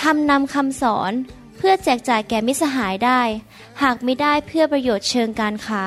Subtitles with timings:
[0.00, 1.12] ทำนำคำสอน
[1.56, 3.20] เพื่อแจกจ่ายแก่มิสหายได้
[3.82, 5.84] หากไม่ได้เพื่อประโยชน์เชิงการค้า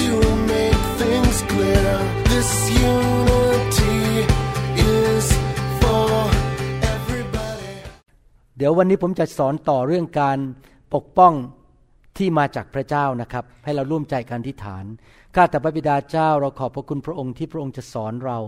[0.00, 0.12] To
[0.52, 1.90] make things clear,
[2.32, 2.50] this
[2.92, 3.98] unity
[4.96, 5.26] is
[5.80, 6.10] for
[6.94, 7.72] everybody.
[8.56, 10.38] เดี๋ยววันนี้ผมจะสอนต่อเรื่องการ
[10.94, 11.32] ปกป้อง
[12.18, 14.84] ที่มาจากพระเจ้านะครับ ให้เราร่วมใจกันอธิษฐาน
[15.34, 18.38] ข้าแต่พระบิดาเจ้าเราขอบพระคุณพระองค์ที่พระองค์จะสอนเรา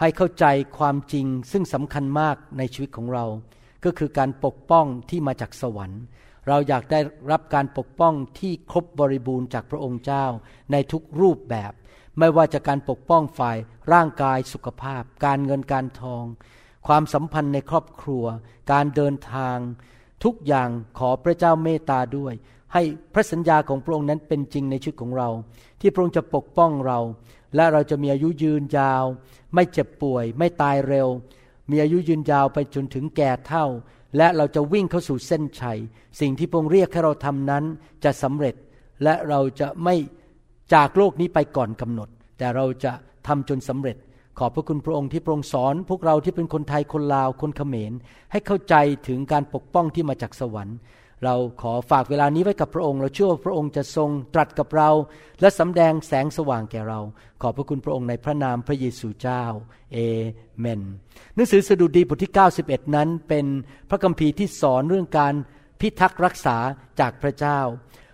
[0.00, 0.44] ให้เข้าใจ
[0.78, 3.24] ความจริงซึ่งสำคัญมากในชีวิตของเรา
[3.84, 6.02] ก็คือการปกป้องที่มาจากสวรรค์
[6.48, 7.00] เราอยากได้
[7.30, 10.26] รับการปกป้องที่ครบบริบูรณ์จากพระองค์เจ้า
[10.72, 11.72] ในทุกรูปแบบ
[12.18, 13.56] ไม่ว่าจะการปกป้องฝ่าย
[13.92, 16.24] ร่างกายสุขภาพ การเงินการทอง
[16.86, 18.24] ความสัมพันธ์ในครอบครัว
[18.72, 19.58] การเดินทาง
[20.24, 22.32] ทุกอย่างขอพระเจ้าเมตตาด้วย
[22.72, 22.82] ให้
[23.14, 25.28] พระสัญญาของพระองค์นั้นเป็นจริงในชีวิตของเรา
[25.80, 26.98] ที่พระองค์จะปกป้องเรา
[27.56, 29.04] และเราจะมีอายุยืนยาว
[29.54, 31.08] ไม่เจ็บป่วย ไม่ตายเร็ว
[31.70, 33.66] มีอายุยืนยาวไปจนถึงแก่เท่า
[34.16, 35.78] และเราจะวิ่งเข้าสู่เส้นชัย
[36.20, 37.64] สิ่งที่พระองค์เรียกให้เราทำนั้น
[38.04, 38.54] จะสำเร็จ
[39.02, 39.94] และเราจะไม่
[40.74, 42.92] จากโลกนี้ไปก่อนกำหนด แต่เราจะ
[43.26, 43.96] ทำจนสำเร็จ
[44.38, 47.92] ขอบพระคุณพระองค์ที่พระองค์สอน พวกเราที่เป็นคนไทยคนลาวคนเขมร
[48.32, 48.74] ให้เข้าใจ
[49.08, 50.76] ถึงการปกป้องที่มาจากสวรรค์
[51.24, 54.90] เราขอฝากเวลานี้ไว้กับพระองค์ เราเชื่อว่าพระองค์จะทรงตรัสกับเรา
[55.40, 57.00] และสำแดงแสงสว่างแก่เรา
[57.42, 59.44] ขอบพระคุณพระองค์ในพระนามพระเยซูเจ้า
[59.92, 59.98] เอ
[60.58, 60.82] เมน
[61.34, 63.46] หนังสือสดุดีบทที่ 91 นั้นเป็น
[63.90, 65.34] พระคัมภีร์ที่สอนเรื่องการ
[65.80, 66.56] พิทักษ์รักษา
[67.00, 67.58] จากพระเจ้า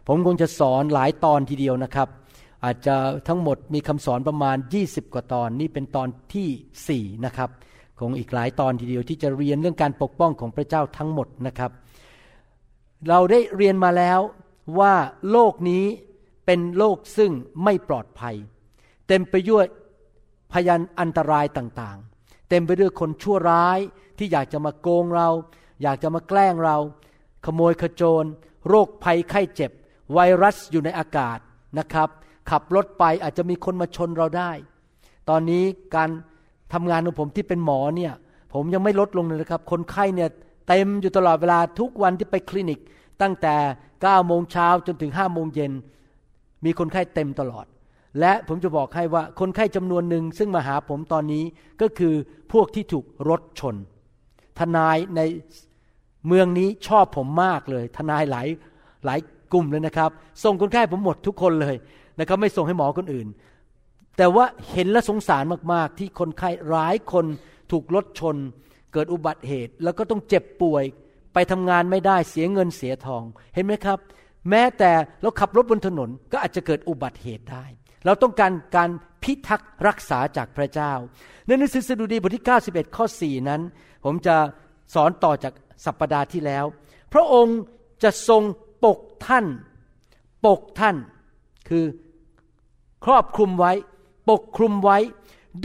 [0.06, 2.08] ผมคงจะสอนหลายตอนทีเดียวนะครับ
[2.64, 2.96] อาจจะ
[3.28, 4.56] ทั้งหมดมีคำสอนประมาณ
[4.86, 7.50] 20 กว่าตอน นี่เป็นตอนที่4นะครับ
[7.98, 11.70] คงอีกหลายตอนทีเดียวที่จะเรียนเรื่องการปกป้องของพระเจ้าทั้งหมดนะครับ
[13.08, 14.20] เราได้เรียนมาแล้ว
[14.78, 14.94] ว่า
[15.30, 15.84] โลกนี้
[16.46, 17.32] เป็นโลกซึ่ง
[17.64, 18.36] ไม่ปลอดภัย
[19.08, 19.66] เต็มไปด้วย
[20.52, 23.78] พยันอันตรายต่างๆ เต็มไปด้วยคนชั่วร้าย
[24.18, 25.28] ที่อยากจะมาโกงเรา
[25.82, 26.76] อยากจะมาแกล้งเรา
[27.46, 28.24] ขโมยขโจร
[28.68, 29.70] โรคภัยไข้เจ็บ
[30.12, 31.38] ไวรัสอยู่ในอากาศ
[31.78, 32.08] นะครับ
[32.50, 34.50] ขับรถไปอาจจะมีคนมาชนเราได้
[35.28, 35.64] ตอนนี้
[35.96, 36.10] การ
[36.72, 38.12] ทำงานของผมที่เป็นหมอเนี่ย
[38.52, 40.28] ผมยังไม่ลดลงเลยนะครับ คนไข้เนี่ย
[40.72, 42.80] เต็มอยู่ตลอดเวลาทุกวันที่ไปคลินิก
[43.22, 43.56] ตั้งแต่
[43.92, 45.72] 9โมงเช้าจนถึง5โมงเย็น
[46.64, 47.66] มีคนไข้เต็มตลอด
[48.20, 51.44] และผมจะบอกให้ว่าคนไข้จำนวนหนึ่งซึ่งมาหาผมตอนนี้
[51.80, 52.14] ก็คือ
[52.52, 53.76] พวกที่ถูกรถชน
[54.58, 55.20] ทนายใน
[56.26, 58.48] เมืองนี้ชอบผมมากเลย ทนายหลาย
[59.04, 59.18] หลาย
[59.52, 60.10] กลุ่มเลยนะครับ
[60.44, 61.76] ส่งคนไข้ผมหมดทุกคนเลย
[62.18, 63.28] นะครับไม่ส่งให้หมอคนอื่น
[64.16, 67.24] แต่ว่าเห็นและสงสารมากๆ ที่คนไข้หลายคน
[67.70, 68.36] ถูกรถชน
[68.92, 70.84] เกิดอุบัติเหตุ แล้วก็ต้องเจ็บป่วย
[71.34, 73.22] ไปทำงานไม่ได้เสียเงินเสียทอง
[73.54, 73.98] เห็นไหมครับ
[74.50, 74.90] แม้แต่
[75.22, 77.64] เราขับรถบนถนนก็อาจจะเกิดอุบัติเหตุได้
[78.04, 78.90] เราต้องการการ
[79.22, 80.92] พิทักษ์รักษาจากพระเจ้า
[81.46, 83.60] ในหนังสือสดุดีบทที่ 91 ข้อ 4 นั้น
[84.04, 84.36] ผมจะ
[84.94, 85.52] สอนต่อจาก
[85.84, 86.64] สัปปดาห์ที่แล้ว
[87.12, 87.58] พระองค์
[88.02, 88.42] จะทรง
[88.84, 89.46] ปกท่าน
[90.46, 90.96] ปกท่าน
[91.68, 91.84] คือ
[93.04, 93.72] ครอบคลุมไว้
[94.30, 94.98] ปกคลุมไว้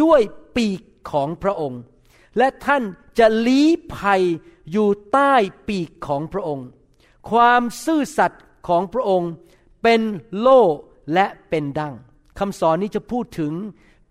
[0.04, 0.22] ด้วย
[0.56, 0.82] ปีก
[1.12, 1.82] ของพระองค์
[2.38, 2.84] และท่าน
[3.20, 4.22] จะลี้ภัย
[4.72, 5.34] อยู่ใต้
[5.68, 6.68] ปีกของพระองค์
[7.30, 9.32] ความซื่อสัตย์ของพระองค์
[9.84, 10.02] เป็น
[10.40, 10.62] โล่
[11.14, 11.94] และเป็นดัง
[12.40, 13.54] คำสอนนี้จะพูดถึง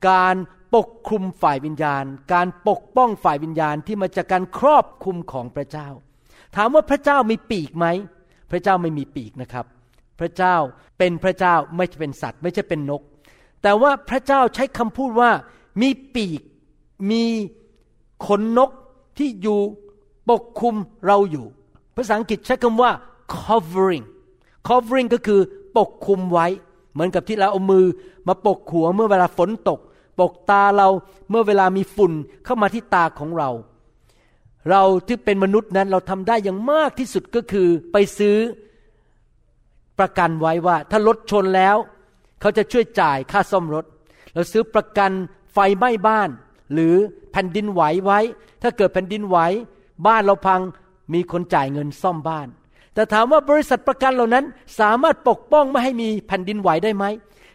[0.09, 0.37] การ
[0.75, 5.88] ปกคลุมฝ่ายวิญญาณ การปกป้องฝ่ายวิญญาณที่มาจากการครอบคลุมของพระเจ้า
[6.56, 7.86] ถามว่าพระเจ้ามีปีกไหม
[8.50, 9.66] พระเจ้าไม่มีปีกนะครับ
[10.21, 10.56] พระเจ้า
[10.98, 13.03] เป็นพระเจ้าไม่ใช่เป็นสัตว์ ไม่ใช่เป็นนก
[13.62, 15.31] แต่ว่าพระเจ้าใช้คำพูดว่า
[15.82, 16.41] มีปีก
[17.10, 17.25] มี
[18.26, 18.71] ขนนก
[19.19, 19.60] ที่อยู่
[20.30, 20.74] ปกคลุม
[21.06, 21.47] เราอยู่
[21.97, 22.91] ภาษาอังกฤษใช้คำว่า
[23.34, 24.04] covering
[24.68, 25.41] covering ก็คือ
[25.77, 26.47] ปกคลุมไว้
[26.92, 27.84] เหมือนกับที่เราเอามือ
[28.28, 29.80] มาปกหัวเมื่อเวลาฝนตก
[30.21, 30.89] ปกตาเรา
[31.30, 32.12] เมื่อเวลามีฝุ่น
[32.44, 33.50] เข้ามาที่ตาของเรา
[34.71, 38.36] เราที่เป็นมนุษย์นั้นเราทำได้อย่างมากที่สุดก็คือไปซื้อ
[39.98, 41.77] ประกันไว้ว่า ถ้ารถชนแล้ว
[42.41, 43.84] เขาจะช่วยจ่ายค่าซ่อมรถ
[44.34, 45.10] เราซื้อประกัน
[45.53, 46.30] ไฟไหม้บ้าน
[46.72, 46.95] หรือ
[47.33, 48.21] แผ่นดินไหวไว้
[48.63, 49.39] ถ้าเกิดแผ่นดินไหว
[50.07, 50.61] บ้านเราพัง
[51.15, 52.49] มีคนจ่ายเงินซ่อมบ้าน
[52.95, 54.45] แต่ถามว่าบริษัทประกันเหล่านั้น
[54.81, 57.05] สามารถปกป้องไม่ให้มีแผ่นดินไหวได้ไหม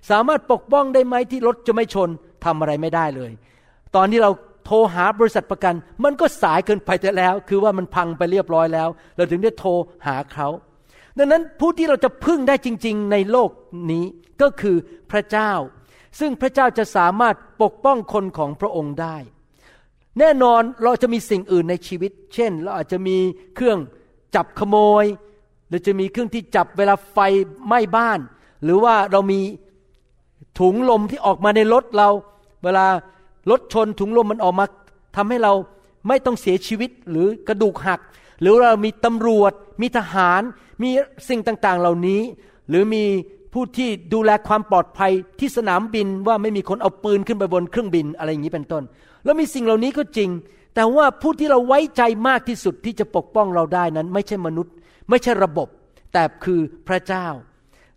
[0.10, 2.10] สามารถปกป้องได้ไหมที่รถจะไม่ชน
[2.46, 3.32] ทำอะไรไม่ได้เลย
[3.96, 4.32] ตอนที่เรา
[4.66, 9.72] โทรหาบริษัทประกัน มันก็สายเกินไปแต่แล้ว คือว่ามันพังไปเรียบร้อยแล้ว เราถึงได้โทร
[10.08, 10.48] หาเขา
[11.18, 13.50] ดังนั้นผู้ที่เราจะพึ่งได้จริง ๆ ในโลก
[13.92, 14.06] นี้
[14.42, 14.76] ก็คือ
[15.12, 15.52] พระเจ้า
[16.20, 19.18] ซึ่งพระเจ้าจะสามารถปกป้องคนของพระองค์ได้
[20.20, 23.18] แน่นอนเราจะมีสิ่งอื่นในชีวิต เช่น เราอาจจะมี
[23.56, 23.80] เครื่อง
[24.36, 25.06] จับขโมย
[25.68, 27.18] หรือจะมีเครื่องที่จับเวลาไฟ
[27.68, 28.20] ไหม้บ้าน
[28.64, 29.40] หรือว่าเรามี
[30.60, 32.10] ถุงลมที่ออกมาในรถเรา
[32.64, 32.86] เวลา
[33.50, 34.66] รถชนถุงลมมันออกมา
[35.16, 35.54] ทำให้เรา
[36.08, 38.00] ไม่ต้องเสียชีวิตหรือกระดูกหัก
[38.42, 40.42] หรือเรามีตำรวจ มีทหาร
[40.82, 40.90] มี
[41.30, 42.22] สิ่งต่างๆเหล่านี้
[42.70, 43.04] หรือมี
[43.54, 48.84] ผู้ที่ดูแลความปลอดภัยที่สนามบินว่าไม่มีคนเอาปืนขึ้นไปบนเครื่องบินอะไรอย่างนี้เป็นต้น
[49.25, 50.30] แล้วมีสิ่งเหล่านี้ก็จริง
[50.75, 54.74] แต่ว่าผู้ที่เราไว้ใจมากที่สุดที่จะปกป้องเราได้นั้น ไม่ใช่มนุษย์
[55.10, 55.68] ไม่ใช่ระบบ
[56.13, 57.28] แต่คือพระเจ้า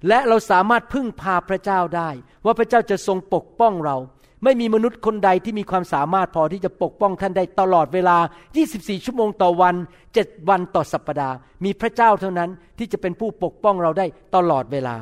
[0.08, 2.10] และเราสามารถพึ่งพาพระเจ้าได้
[2.44, 3.96] ว่าพระเจ้าจะทรงปกป้องเรา
[4.44, 8.16] ไม่มีมนุษย์คนใดที่มีความสามารถพอที่จะปกป้องท่านได้ตลอดเวลา
[8.60, 9.74] 24 ชั่วโมงต่อวัน
[10.12, 14.06] 7 วันต่อสัปปดาห์ มีพระเจ้าเท่านั้นที่จะเป็นผู้ปกป้องเราได้
[14.36, 14.96] ตลอดเวลา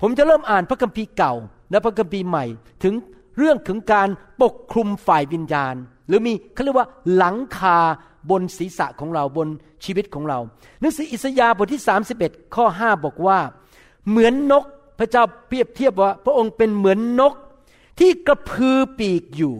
[0.00, 1.34] ผมจะเริ่มอ่านพระคัมภีร์เก่า
[1.70, 2.44] และพระคัมภีร์ใหม่
[2.82, 2.94] ถึง
[3.38, 4.08] เรื่องถึงการ
[4.42, 5.74] ปกคลุมฝ่ายวิญญาณ
[6.08, 7.78] หรือมีเขาเรียกว่าหลังคา
[8.30, 9.48] บนศีรษะของเราบน
[9.84, 10.38] ชีวิตของเรา
[10.80, 11.82] หนังสืออิสยาห์บทที่
[12.18, 13.38] 31 ข้อ 5 บอกว่า
[14.08, 14.64] เหมือนนก
[14.98, 17.34] พระเจ้าเปรียบเทียบว่า พระองค์เป็นเหมือนนก
[18.00, 19.54] ที่กระพือปีกอยู่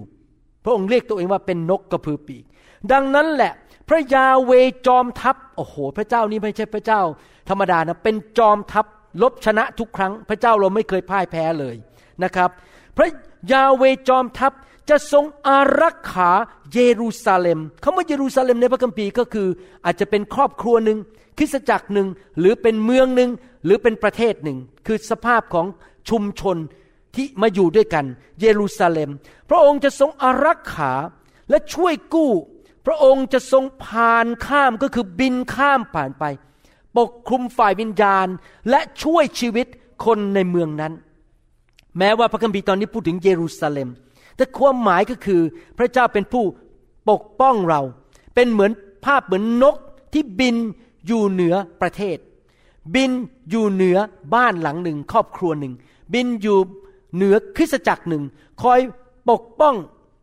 [0.64, 2.44] พระองค์เรียกตัวเองว่าเป็นนกกระพือปีก
[2.92, 3.52] ดังนั้นแหละ
[3.88, 4.52] พระยาเว
[4.86, 7.00] จอมทัพโอ้โห พระเจ้านี้ไม่ใช่พระเจ้า
[7.48, 8.86] ธรรมดานะเป็นจอมทัพ
[9.22, 11.76] ลบชนะทุกครั้ง พระเจ้าเราไม่เคยพ่ายแพ้เลย
[12.24, 12.50] นะครับ
[12.96, 13.08] พระ
[13.52, 14.52] ยาเวจอมทัพ
[14.90, 16.30] จะทรงอารักขา
[16.72, 19.48] เยรูซาเล็มคำว่าเยรูซาเล็มในพระคัมภีร์ก็คือ
[19.84, 20.98] อาจจะเป็นครอบครัวหนึ่ง
[21.38, 22.08] คริสจักรหนึ่ง
[22.38, 23.30] หรือเป็นเมืองหนึ่ง
[23.64, 25.66] หรือเป็นประเทศหนึ่ง คือสภาพของ
[26.10, 26.56] ชุมชน
[27.14, 28.04] ที่มาอยู่ด้วยกัน
[28.40, 29.10] เยรูซาเล็ม
[29.50, 30.92] พระองค์จะทรงอารักขา
[31.50, 32.32] และช่วยกู้
[32.86, 36.24] พระองค์จะทรงผ่านข้ามก็คือบินข้ามผ่านไป
[36.98, 38.26] ปกคลุมฝ่ายวิญญาณ
[38.70, 39.66] และช่วยชีวิต
[40.04, 40.92] คนในเมืองนั้น
[41.98, 43.88] แม้ว่าพระคัมภีร์ตอนนี้พูดถึงเยรูซาเล็ม
[44.36, 45.40] แต่ความหมายก็คือ
[45.78, 46.44] พระเจ้าเป็นผู้
[47.10, 47.80] ปกป้องเรา
[48.34, 48.70] เป็นเหมือน
[49.04, 49.76] ภาพเหมือนนก
[50.12, 50.56] ที่บิน
[51.06, 52.16] อยู่เหนือประเทศ
[52.94, 53.10] บิน
[53.50, 53.98] อยู่เหนือ
[54.34, 55.74] บ้านหลังหนึ่งครอบครัวหนึ่ง
[56.14, 56.58] บินอยู่
[57.14, 58.22] เหนือคริสตจักรหนึ่ง
[58.62, 58.80] คอย
[59.30, 59.74] ปกป้อง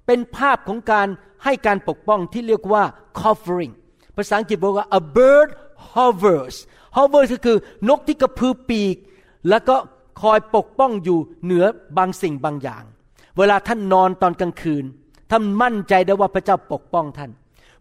[0.06, 1.08] เป็นภาพของการ
[1.44, 2.84] ให้การปกป้องที่เรียกว่า
[3.20, 3.74] covering
[4.16, 5.50] ภาษาอังกฤษบอกว่า a bird
[5.96, 6.56] hovers
[6.98, 7.58] hovers ก็คือ
[7.90, 8.98] นกที่กระพือปีก
[9.50, 9.76] แล้วก็
[10.22, 11.66] คอยปกป้องอยู่เหนือ
[11.98, 12.84] บางสิ่งบางอย่าง
[13.38, 14.84] เวลาท่านนอนตอนกลางคืน
[15.32, 17.32] ท่านมั่นใจได้ว่าพระเจ้าปกป้องท่าน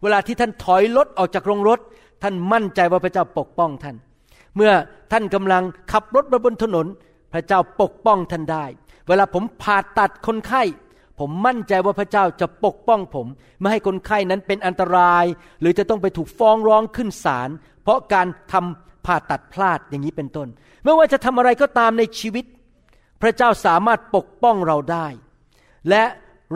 [0.02, 1.80] เวลาที่ท่านถอยรถออกจากโรงรถ
[2.22, 3.96] ท่านมั่นใจว่าพระเจ้าปกป้องท่าน
[4.56, 4.72] เมื่อ
[5.12, 6.86] ท่านกำลังขับรถมาบนถนน
[7.32, 8.64] พระเจ้าปกป้องท่านได้
[9.08, 10.62] เวลาผมผ่าตัดคนไข้
[11.18, 13.26] ผมมั่นใจว่าพระเจ้าจะปกป้องผม
[13.60, 15.24] ไม่ให้คนไข้นั้นเป็นอันตราย
[15.60, 17.48] หรือจะต้องไปถูกฟ้องร้องขึ้นศาล
[17.82, 20.48] เพราะการทำผ่าตัดพลาดอย่างนี้เป็นต้น
[20.84, 22.44] ไม่ว่าจะทำอะไรก็ตามในชีวิต
[23.22, 25.06] พระเจ้าสามารถปกป้องเราได้
[25.90, 26.04] และ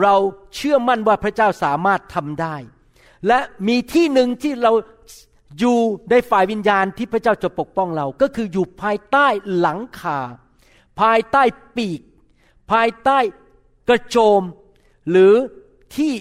[0.01, 0.15] เรา
[0.55, 2.55] เชื่อมั่นว่าพระเจ้าสามารถทำได้
[3.27, 4.71] และมีที่หนึ่งที่เรา
[5.59, 5.77] อยู่
[6.11, 9.27] ในฝ่ายวิญญาณที่พระเจ้าจะปกป้องเรา ก็คืออยู่ภายใต้
[9.57, 10.19] หลังคา
[11.01, 11.43] ภายใต้
[11.77, 12.01] ปีก
[12.71, 13.19] ภายใต้
[13.89, 14.41] กระโจม
[15.11, 15.33] หรือ
[15.95, 16.11] ที่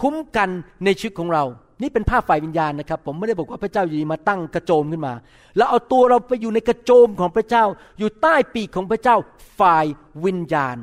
[0.00, 0.48] คุ้มกัน
[0.84, 1.44] ในชีวิตของเรา
[1.82, 5.14] นี่เป็นภาพฝ่ายวิญญาณนะครับ ผมไม่ได้บอกว่าพระเจ้าอยู่ดีมาตั้งกระโจมขึ้นมา
[5.56, 7.64] แล้วเอาตัวเราไปอยู่ในกระโจมของพระเจ้า
[7.98, 9.16] อยู่ใต้ปีกของพระเจ้า
[9.58, 9.84] ฝ่าย
[10.24, 10.76] วิญญาณ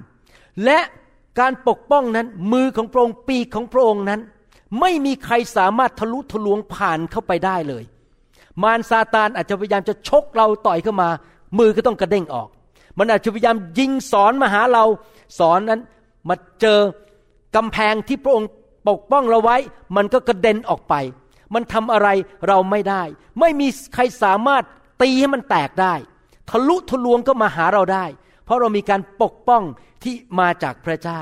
[0.65, 0.79] และ
[1.39, 4.21] การปกป้องนั้นมือของพระองค์ปีกของพระองค์นั้น
[4.79, 7.83] ไม่มีใครสามารถทะลุทะลวงผ่านเข้าไปได้เลย
[8.63, 11.09] มารซาตานอาจจะพยายามจะชกเราต่อยเข้ามา
[11.59, 12.47] มือก็ต้องกระเด้งออก
[12.99, 14.83] มันอาจจะพยายามยิงสอนมาหาเรา
[15.39, 15.81] สอนนั้น
[16.29, 16.79] มาเจอ
[17.55, 18.49] กำแพงที่พระองค์
[18.89, 19.57] ปกป้องเราไว้
[19.95, 20.93] มันก็กระเด็นออกไป
[21.53, 22.07] มันทำอะไร
[22.47, 23.03] เราไม่ได้
[23.39, 24.63] ไม่มีใครสามารถ
[25.01, 25.93] ตีให้มันแตกได้
[26.49, 28.05] ทะลุทะลวงก็มาหาเราได้
[28.45, 29.63] เพราะเรามีการปกป้อง
[30.03, 31.21] ที่มาจากพระเจ้า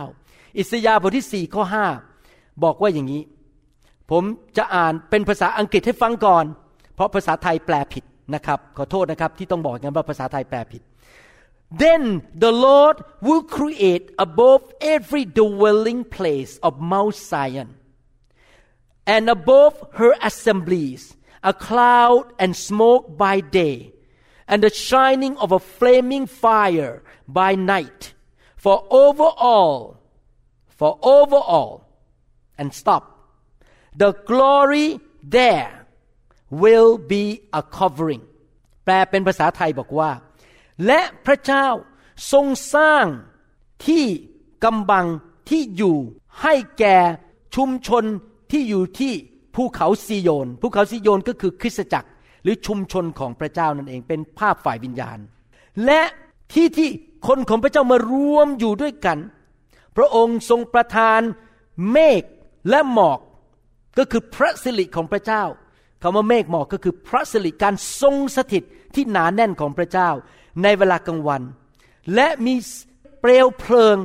[0.58, 1.86] อิสยาห์บทที่สี่ข้อห้า
[2.63, 3.24] บอกว่าอย่างนี้
[4.12, 4.24] ผม
[4.58, 6.46] จะอ่านเป็นภาษาอังกฤษให้ฟังก่อน
[6.96, 8.03] เพราะภาษาไทยแปลผิด
[8.36, 10.81] นะครับ ขอโทษนะครับที่ต้องบอกงั้นว่าภาษาไทยแปลผิด
[11.71, 17.76] Then the Lord will create above every dwelling place of Mount Zion
[19.06, 23.92] and above her assemblies a cloud and smoke by day
[24.49, 28.14] and the shining of a flaming fire by night
[28.56, 30.00] for over all
[30.68, 31.88] for over all
[32.59, 33.30] and stop
[33.95, 35.87] the glory there
[36.50, 38.23] will be a covering
[38.85, 40.11] แปลเป็นภาษาไทยบอกว่า
[40.85, 41.67] และพระเจ้า
[42.31, 42.45] ทรง
[42.75, 43.05] สร้าง
[43.88, 44.05] ที่
[44.63, 45.05] กำบัง
[45.50, 45.97] ที่อยู่
[46.41, 46.97] ให้แก่
[47.55, 48.03] ชุมชน
[48.51, 49.13] ที่อยู่ที่
[49.55, 52.09] ภูเขาซีโยน ภูเขาซีโยนก็คือคริสตจักร
[52.43, 55.19] หรือชุมชนของพระเจ้านั่นเองเป็นภาพฝ่ายวิญญาณ
[55.85, 56.01] และ
[56.53, 56.89] ที่ที่
[57.27, 59.17] คนของพระเจ้ามารวมอยู่ด้วยกัน
[59.97, 61.21] พระองค์ทรงประทาน
[61.91, 62.23] เมฆ
[62.69, 63.19] และหมอก
[63.97, 65.43] ก็คือพระสิริของพระเจ้า
[66.01, 68.63] คำว่าเมฆหมอกก็คือพระสิริการทรงสถิต
[68.95, 70.09] ที่หนาแน่นของพระเจ้า
[70.63, 71.41] ในเวลากลางวัน
[72.15, 72.55] และมี
[73.22, 73.98] เปลวเพลิง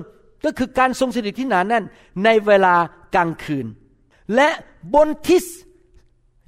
[0.44, 1.84] ก็คือการทรงสถิตที่หนาแน่น
[2.24, 2.74] ในเวลา
[3.14, 3.66] กลางคืน
[4.34, 4.48] และ
[4.94, 5.44] บนทิศ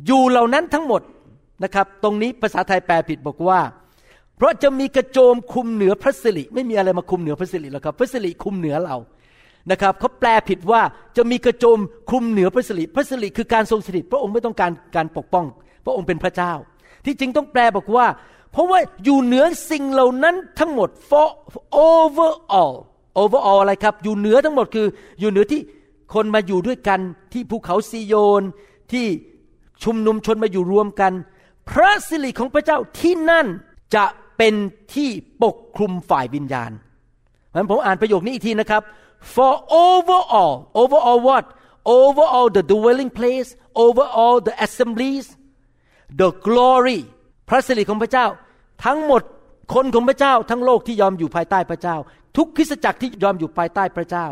[0.06, 1.02] อยู่เหล่านั้นทั้งหมด
[1.64, 3.60] นะครับ ตรงนี้ภาษาไทยแปลผิดบอกว่า
[4.36, 8.96] เพราะจะมีกระโจมคุมเหนือพระสิริไม่มีอะไรมาคุมเหนือพระสิริหรอกครับพระสิริคุมเหนือเรา
[9.70, 10.82] นะครับเขาแปลผิดว่า
[11.16, 11.78] จะมีกระโจม
[12.10, 15.46] คุมเหนือพระสิริพระสิริคือการทรงสถิตพระองค์ไม่ต้องการการปกป้อง
[15.84, 16.52] พระองค์เป็นพระเจ้า
[17.04, 18.06] ที่จริงต้องแปลบอกว่า
[18.52, 21.28] เพราะว่าอยู่เหนือสิ่งเหล่านั้นทั้งหมด for
[21.90, 22.76] over all
[23.20, 24.86] over all อะไรครับ อยู่เหนือทั้งหมดคือ
[25.20, 25.60] อยู่เหนือที่
[26.14, 27.00] คนมาอยู่ด้วยกัน
[27.32, 28.42] ที่ภูเขาซีโยน
[28.92, 29.06] ที่
[29.82, 31.12] ชุมนุมชนมาอยู่รวมกัน
[31.68, 33.46] พระสิริของพระเจ้าที่นั่น
[33.94, 34.04] จะ
[34.36, 34.54] เป็น
[34.94, 35.10] ที่
[35.42, 36.70] ปกคลุมฝ่ายวิญญาณ
[37.54, 38.82] มันผมอ่านประโยคนี้อีกทีนะครับ
[39.34, 39.52] for
[39.86, 41.44] overall overall what
[41.98, 43.48] overall the dwelling place
[43.84, 45.26] overall the assemblies
[46.20, 47.00] the glory
[47.48, 48.26] พระสิริของพระเจ้า
[48.84, 49.22] ทั้งหมด
[49.74, 51.96] คนของพระเจ้า ทั้งโลกที่ยอมอยู่ภายใต้พระเจ้า
[52.36, 54.26] ทุกคริสตจักรที่ยอมอยู่ภายใต้พระเจ้า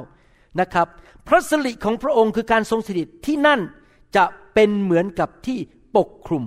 [0.60, 0.86] นะครับ
[1.28, 3.60] พระสิริของพระองค์คือการทรงสถิตที่นั่น
[4.16, 5.58] จะเป็นเหมือนกับที่
[5.96, 6.44] ปกคลุม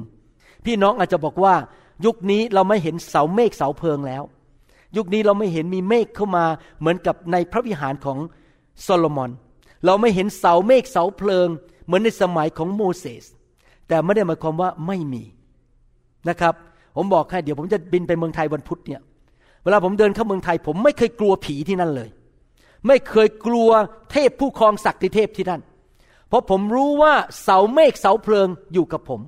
[0.66, 1.56] พี่น้องอาจจะบอกว่า
[2.06, 4.24] ยุคนี้เราไม่เห็นเสาเมฆเสาเพลิงแล้ว
[4.98, 6.46] ยุคนี้เราไม่เห็นมีเมฆเข้ามา
[6.80, 8.18] เหมือนกับในพระวิหารของ
[8.82, 9.32] โซโลมอน
[9.86, 11.48] เราไม่เห็นเสาเมฆเสาเพลิง
[11.86, 13.26] เหมือนในสมัยของโมเสส
[13.88, 15.24] แต่ไม่ได้หมายความว่าไม่มี
[16.30, 16.54] นะครับ
[16.96, 19.02] ผมบอกให้เดี๋ยวผมจะบินไปเมืองไทยวันพุธเนี่ย
[19.64, 22.10] เวลาผมเดินเข้าเมืองไทย ผมไม่เคยกลัวผีที่นั่นเลย
[22.88, 23.70] ไม่เคยกลัว
[24.12, 25.62] เทพผู้ครองศักดิเทพที่นั่น
[26.28, 29.22] เพราะผมรู้ว่าเสาเมฆเสาเพลิงอยู่กับผม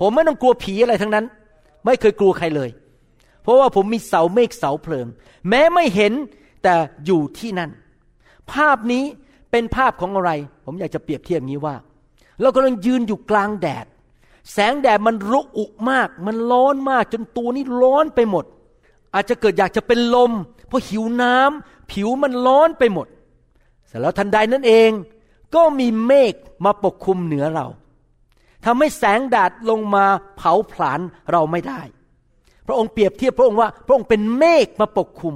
[0.00, 1.24] ผมไม่ต้องกลัวผีอะไรทั้งนั้น
[1.84, 2.70] ไม่เคยกลัวใครเลย
[3.42, 5.06] เพราะว่าผมมีเสาเมฆเสาเพลิง
[5.48, 6.12] แม้ไม่เห็น
[6.62, 6.74] แต่
[7.06, 7.70] อยู่ที่นั่น
[8.52, 9.04] ภาพนี้
[9.50, 10.30] เป็นภาพของอะไร
[10.64, 11.74] ผมอยากจะเปรียบเทียบงี้ว่า
[12.40, 13.86] เรากำลังยืนอยู่กลางแดด
[14.52, 18.44] แสงแดดมันรุอุมาก มันร้อนมากจนตัวนี้ร้อนไปหมด
[19.14, 20.32] อาจจะเกิดอยากจะเป็นลม
[20.68, 23.06] เพราะหิวน้ำผิวมันร้อนไปหมด
[23.86, 24.90] เสร็จแล้วทันใดนั้นเอง
[25.54, 26.34] ก็มีเมฆ
[26.64, 27.66] มาปกคลุมเหนือเรา
[28.64, 30.04] ทำให้แสงแดดลงมา
[30.36, 31.00] เผาผลาญ
[31.32, 31.80] เราไม่ได้
[32.66, 35.34] พระองค์เปรียบเทียบพระองค์ว่า พระองค์เป็นเมฆมาปกคลุม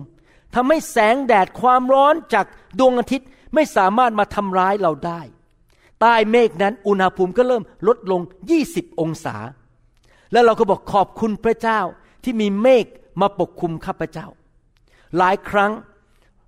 [0.55, 2.47] ทำให้แสงแดดความร้อนจาก
[2.79, 5.21] ดวงอาทิตย์ไม่สามารถมาทำร้ายเราได้
[6.01, 8.21] ใต้เมฆนั้นอุณหภูมิก็เริ่มลดลง
[8.61, 9.37] 20 องศา
[10.33, 11.81] แล้วเราก็บอกขอบคุณพระเจ้า
[12.25, 12.87] ที่มีเมฆ
[13.21, 14.27] มาปกคลุมข้าพเจ้า
[15.19, 15.73] หลายครั้ง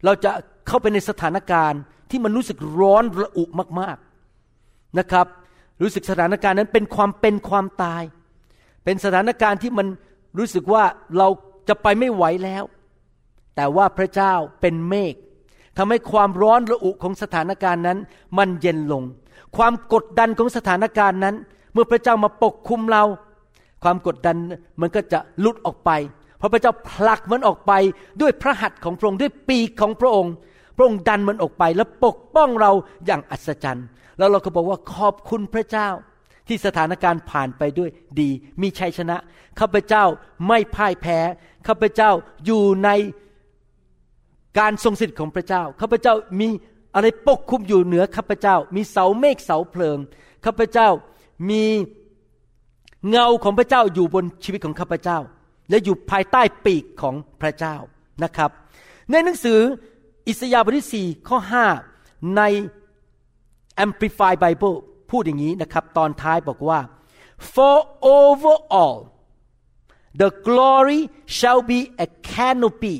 [0.05, 0.31] เราจะ
[0.67, 1.81] เข้าไปในสถานการณ์
[2.11, 3.45] ที่มันรู้สึกร้อนระอุ
[3.81, 5.27] มากๆนะครับ
[5.83, 8.03] รู้สึกสถานการณ์นั้นเป็นความเป็นความตาย
[8.85, 9.87] เป็นสถานการณ์ที่มัน
[10.39, 10.85] รู้สึกว่า
[11.19, 11.29] เรา
[11.69, 12.65] จะไปไม่ไหวแล้ว
[13.57, 15.15] แต่ว่าพระเจ้าเป็นเมฆ
[15.79, 17.99] ทำให้ความร้อนระอุของสถานการณ์นั้น
[18.39, 19.03] มันเย็นลง
[19.57, 21.37] ความกดดันของสถานการณ์นั้น
[21.73, 23.05] เมื่อพระเจ้ามาปกคุมเรา
[23.83, 24.37] ความกดดัน
[24.81, 25.91] มันก็จะลุดออกไป
[26.39, 27.73] เพราะพระเจ้าผลักมันออกไป
[28.21, 30.33] ด้วยพระหัตถ์ของพระองค์ด้วยปีกของพระองค์
[30.77, 32.73] พระองค์ดันมันออกไปแล้วปกป้องเรา
[33.07, 33.87] อย่างอัศจรรย์
[34.19, 35.89] แล้วเราก็บอกว่าขอบคุณพระเจ้า
[36.49, 37.91] ที่สถานการณ์ผ่านไปด้วย
[38.21, 38.29] ดี
[38.63, 39.17] มีชัยชนะ
[39.61, 40.05] ข้าพเจ้า
[40.49, 41.19] ไม่พ่ายแพ้
[41.67, 42.11] ข้าพเจ้า
[42.45, 42.91] อยู่ใน
[44.59, 46.49] การทรงสิทธิ์ของพระเจ้าข้าพเจ้ามี
[46.95, 49.99] อะไรปกคุมอยู่เหนือข้าพเจ้า มีเสาเมฆเสาเพลิง
[50.45, 50.89] ข้าพเจ้า
[51.51, 51.65] มี
[53.11, 55.19] เงาของพระเจ้าอยู่บนชีวิตของข้าพเจ้า
[55.71, 57.77] และอยู่ภายใต้ปีกของพระเจ้า
[58.25, 58.51] นะครับ
[59.11, 59.61] ในหนังสือ
[60.29, 61.39] อิสยาห์บทที่ 4 ข้อ
[61.87, 62.43] 5 ใน
[63.85, 64.77] Amplified Bible
[65.11, 66.81] พูดอย่างนี้นะครับ ตอนท้ายบอกว่า
[67.55, 67.77] for
[68.19, 68.99] over all
[70.21, 71.01] the glory
[71.37, 72.99] shall be a canopy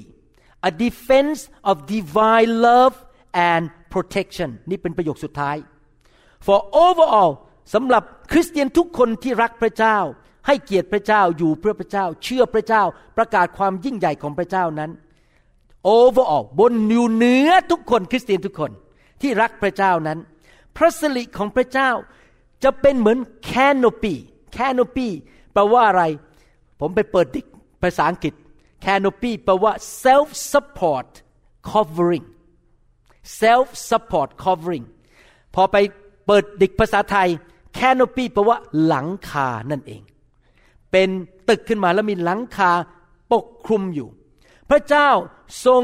[0.69, 2.97] a defense of divine love
[3.49, 5.57] and protection นี่เป็นประโยคสุดท้าย
[6.47, 7.33] for overall
[7.75, 9.99] สำหรับคริสเตียนทุกคนที่รักพระเจ้า
[10.47, 12.83] ให้เกียรติพระเจ้าอยู่เพื่อพระเจ้า เชื่อพระเจ้า
[13.17, 14.91] ประกาศความยิ่งใหญ่ของพระเจ้านั้น
[15.99, 18.71] overall บนอยู่เหนือทุกคนคริสเตียนทุกคน
[19.21, 20.19] ที่รักพระเจ้านั้น
[20.77, 21.91] พระสิริของพระเจ้า
[22.65, 23.19] จะเป็นเหมือน
[23.53, 24.15] canopy
[24.59, 25.09] canopy
[25.53, 26.03] แปลว่าอะไร
[26.81, 27.47] ผมไปเปิดดิก
[27.83, 28.35] ภาษาอังกฤษ
[28.87, 29.73] canopy แปลว่า
[30.05, 31.09] self support
[31.71, 32.27] covering
[33.41, 34.87] self support covering
[35.55, 35.77] พอไป
[36.27, 37.29] เปิดดิกภาษาไทย
[37.79, 40.03] canopy แปลว่าหลังคานั่นเอง
[40.91, 41.09] เป็น
[41.49, 42.71] ตึกขึ้นมาแล้วมีหลังคา
[43.33, 44.09] ปกคลุมอยู่
[44.71, 45.09] พระเจ้า
[45.67, 45.83] ทรง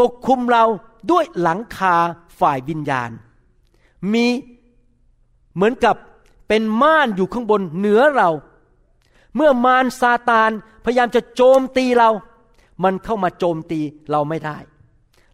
[0.00, 0.64] ปกคลุมเรา
[1.10, 1.94] ด้วยหลังคา
[2.40, 3.10] ฝ่ายวิญญาณ
[4.12, 4.26] มี
[5.54, 5.96] เหมือนกับ
[6.48, 8.30] เป็นม่านอยู่ข้างบนเหนือเรา
[9.36, 10.50] เมื่อมารซาตาน
[10.84, 12.10] พยายามจะโจมตีเรา
[12.84, 13.80] มันเข้ามาโจมตี
[14.10, 14.58] เราไม่ได้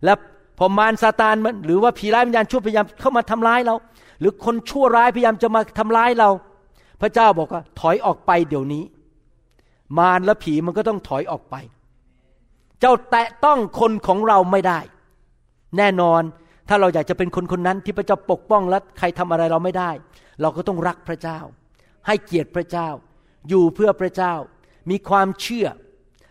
[0.05, 0.15] และ
[0.63, 3.75] อมารซาตานมันหรือว่าผีร้ายวิญญาณชั่วพยายามเข้ามาทำร้ายเรา
[4.21, 6.31] หรือคนชั่วร้ายพยายามจะมาทำร้ายเรา
[7.01, 8.85] พระเจ้าบอกว่าถอยออกไปเดี๋ยวนี้
[9.99, 11.55] มารและผีมันก็ต้องถอยออกไป
[12.81, 14.81] เจ้าแตะต้องคนของเราไม่ได้
[15.77, 16.23] แน่นอน
[16.69, 19.91] ถ้าเราอยากจะเป็นคนคนนั้นที่พระเจ้าปกป้องและใครทำอะไรเราไม่ได้
[20.41, 21.39] เราก็ต้องรักพระเจ้า
[22.07, 22.89] ให้เกียรติพระเจ้า
[23.49, 24.35] อยู่เพื่อพระเจ้า
[24.91, 25.67] มีความเชื่อ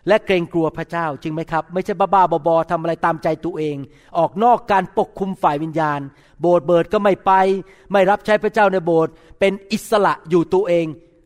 [0.07, 3.77] และเกรงกลัวพระเจ้าจริงไหมครับ ไม่ใช่บ้าๆบอๆทำอะไรตามใจตัวเอง
[4.17, 5.99] ออกนอกการปกคุมฝ่ายวิญญาณ
[6.41, 7.31] โบสถ์เบิดก็ไม่ไป
[7.91, 10.85] ไม่รับใช้พระเจ้าในโบสถ์เป็นอิสระอยู่ตัวเอง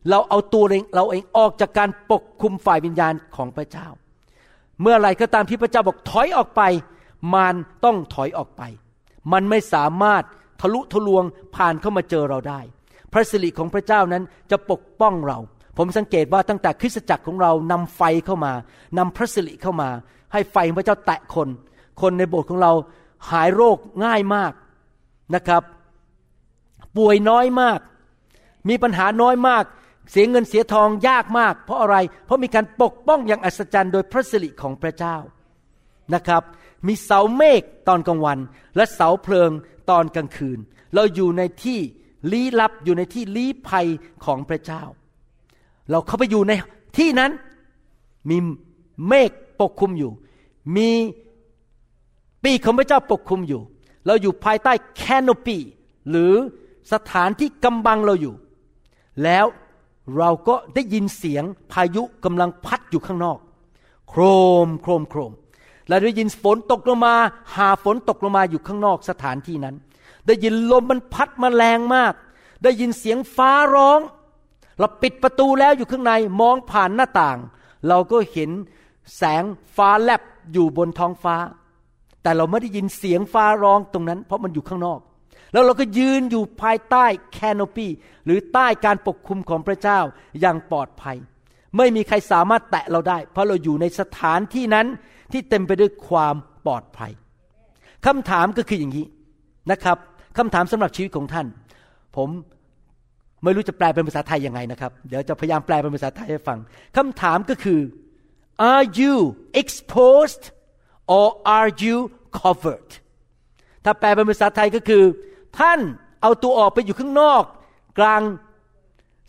[0.09, 3.87] เราเอาตัวเองเราเองออกจากการปกคุมฝ่ายวิญญาณของพระเจ้า
[4.81, 6.61] เมื่อไรก็ตามที่พระเจ้าบอกถอยออกไป
[7.33, 7.55] มาร
[7.85, 8.61] ต้องถอยออกไป
[9.33, 10.23] มันไม่สามารถ
[10.61, 11.23] ทะลุทะลวง
[11.55, 12.59] ผ่านเข้ามาเจอเราได้
[13.11, 15.39] พระสิริของพระเจ้านั้นจะปกป้องเรา
[15.77, 18.53] ผมสังเกตว่าตั้งแต่คริสตจักรของเรานำไฟเข้ามา
[18.97, 19.89] นำพระสิริเข้ามา
[20.33, 21.47] ให้ไฟของพระเจ้าแตะคน
[22.01, 22.73] คนในโบสถ์ของเรา
[23.31, 24.53] หายโรคง่ายมาก
[25.35, 25.63] นะครับ
[26.97, 27.79] ป่วยน้อยมาก
[28.69, 29.63] มีปัญหาน้อยมาก
[30.11, 35.17] เสียเงินเสียทองยากมาก เพราะอะไร เพราะมีการปกป้องอย่างอัศจรรย์โดยพระสิริของพระเจ้า
[36.13, 36.43] นะครับ
[36.87, 38.39] มีเสาเมฆตอนกลางวัน
[38.75, 39.51] และเสาเพลิง
[39.89, 40.59] ตอนกลางคืน
[40.95, 41.79] เราอยู่ในที่
[42.31, 43.87] ลี้ลับอยู่ในที่ลี้ภัย
[44.25, 44.83] ของพระเจ้า
[45.91, 46.51] เราเข้าไปอยู่ใน
[46.97, 47.31] ที่นั้น
[48.29, 48.37] มี
[49.07, 50.11] เมฆปกคลุมอยู่
[50.75, 50.89] มี
[52.43, 53.61] ปีกของพระเจ้าปกคลุมอยู่
[54.05, 55.57] เราอยู่ภายใต้แคนโนปี
[56.09, 56.33] หรือ
[56.93, 58.35] สถานที่กำบังเราอยู่
[59.23, 59.45] แล้ว
[60.17, 63.37] เราก็ได้ยินเสียงพายุกำลังพัดอยู่ข้างนอก
[64.09, 64.21] โคร
[64.65, 65.31] มโครมโครม
[65.87, 67.15] เราได้ยินฝนตกลงมา
[67.55, 69.75] หาฝนตกลงมาอยู่ข้างนอกสถานที่นั้น
[70.27, 72.13] ได้ยินลมมันพัดมาแรงมาก
[72.63, 73.99] ได้ยินเสียงฟ้าร้อง
[74.79, 77.37] เราปิดประตูแล้วอยู่ข้างในมองผ่านหน้าต่าง
[77.87, 78.51] เราก็เห็น
[79.17, 79.43] แสง
[79.75, 80.21] ฟ้าแลบ
[80.53, 81.35] อยู่บนท้องฟ้า
[82.23, 84.99] แต่เราไม่ได้ยินเสียงฟ้าร้องตรงนั้น เพราะมันอยู่ข้างนอก
[85.53, 87.87] แล้วเราก็ยืนอยู่ภายใต้แคนโนปี
[88.25, 89.99] หรือใต้การปกคุมของพระเจ้า
[90.41, 91.17] อย่างปลอดภัย
[91.77, 94.87] ไม่มีใครสามารถแตะเราได้ เพราะเราอยู่ในสถานที่นั้น
[95.31, 96.35] ที่เต็มไปด้วยความ
[96.65, 97.11] ปลอดภัย
[98.05, 99.05] คำถามก็คืออย่างนี้
[99.71, 99.97] นะครับ
[100.37, 101.47] คำถามสำหรับชีวิตของท่าน
[102.15, 102.29] ผม
[103.45, 106.59] ไม่รู้จะแปลเป็นภาษาไทยยังไงนะครับ เดี๋ยวจะพยายามแปลเป็นภาษาไทยให้ฟัง
[106.95, 107.79] คำถามก็คือ
[108.71, 109.15] are you
[109.61, 110.43] exposed
[111.15, 111.27] or
[111.57, 111.97] are you
[112.39, 112.89] covered
[113.85, 115.03] ถ้าแปลเป็นภาษาไทยก็คือ
[115.59, 115.79] ท่าน
[116.21, 117.43] เอาตัวออกไปอยู่ข้างนอก
[117.99, 118.21] กลาง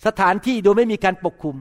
[0.06, 1.56] สถานที่โดยไม่มีการปกคุม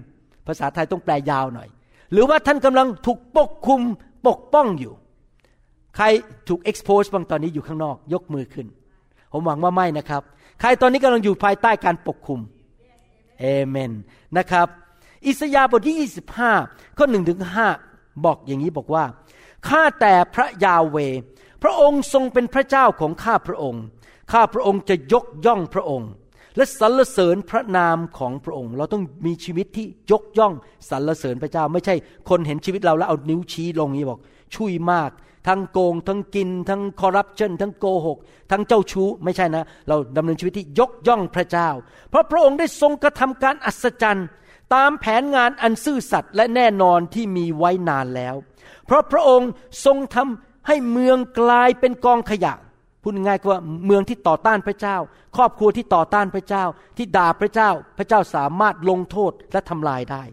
[0.48, 1.70] ภาษาไทยต้องแปลยาวหน่อย
[2.12, 3.82] หรือว่าท่านกำลังถูกปกคุม
[4.28, 4.94] ปกป้องอยู่
[5.96, 6.06] ใคร
[6.48, 8.68] ถูก expose บางตอนนี้อยู่ข้างนอก ยกมือขึ้น
[9.32, 10.24] ผมหวังว่าไม่นะครับ
[10.60, 12.40] ใครตอนนี้กำลังอยู่ภายใต้การปกคุม
[13.40, 13.92] เอเมน
[14.38, 14.68] นะครับ
[15.26, 16.10] อิสยาห์บทที่
[16.54, 17.40] 25 ข้อ1ถึง
[17.84, 19.04] 5บอกอย่างนี้บอกว่า
[19.68, 20.98] ข้าแต่พระยาเว
[21.64, 23.84] พระองค์ทรงเป็นพระเจ้าของข้าพระองค์
[24.32, 26.10] ข้าพระองค์จะยกย่องพระองค์
[26.56, 30.54] และสรรเสริญพระนามของพระองค์ เราต้องมีชีวิตที่ยกย่อง
[30.90, 31.96] สรรเสริญพระเจ้า ไม่ใช่
[32.30, 34.20] คนเห็นชีวิตเราแล้วเอานิ้วชี้ลงนี้บอก
[34.56, 35.10] ชุยมาก
[35.48, 38.18] ทั้งโกง ทั้งกิน ทั้งคอร์รัปชันทั้งโกหก
[38.52, 41.70] ทั้งเจ้าชู้ ไม่ใช่นะ เราดำเนินชีวิตที่ยกย่องพระเจ้า
[42.10, 44.28] เพราะพระองค์ได้ทรงกระทำการอัศจรรย์
[44.74, 48.36] ตามแผนงานอันซื่อสัตย์และแน่นอนที่มีไว้นานแล้ว
[48.86, 49.50] เพราะพระองค์
[49.86, 52.54] ทรงทำให้เมืองกลายเป็นกองขยะ
[53.02, 54.98] พูดง่ายๆว่าเมืองที่ต่อต้านพระเจ้า
[55.36, 56.64] ครอบครัวที่ต่อต้านพระเจ้า
[56.98, 60.24] ที่ด่าพระเจ้า พระเจ้าสามารถลงโทษและทำลายได้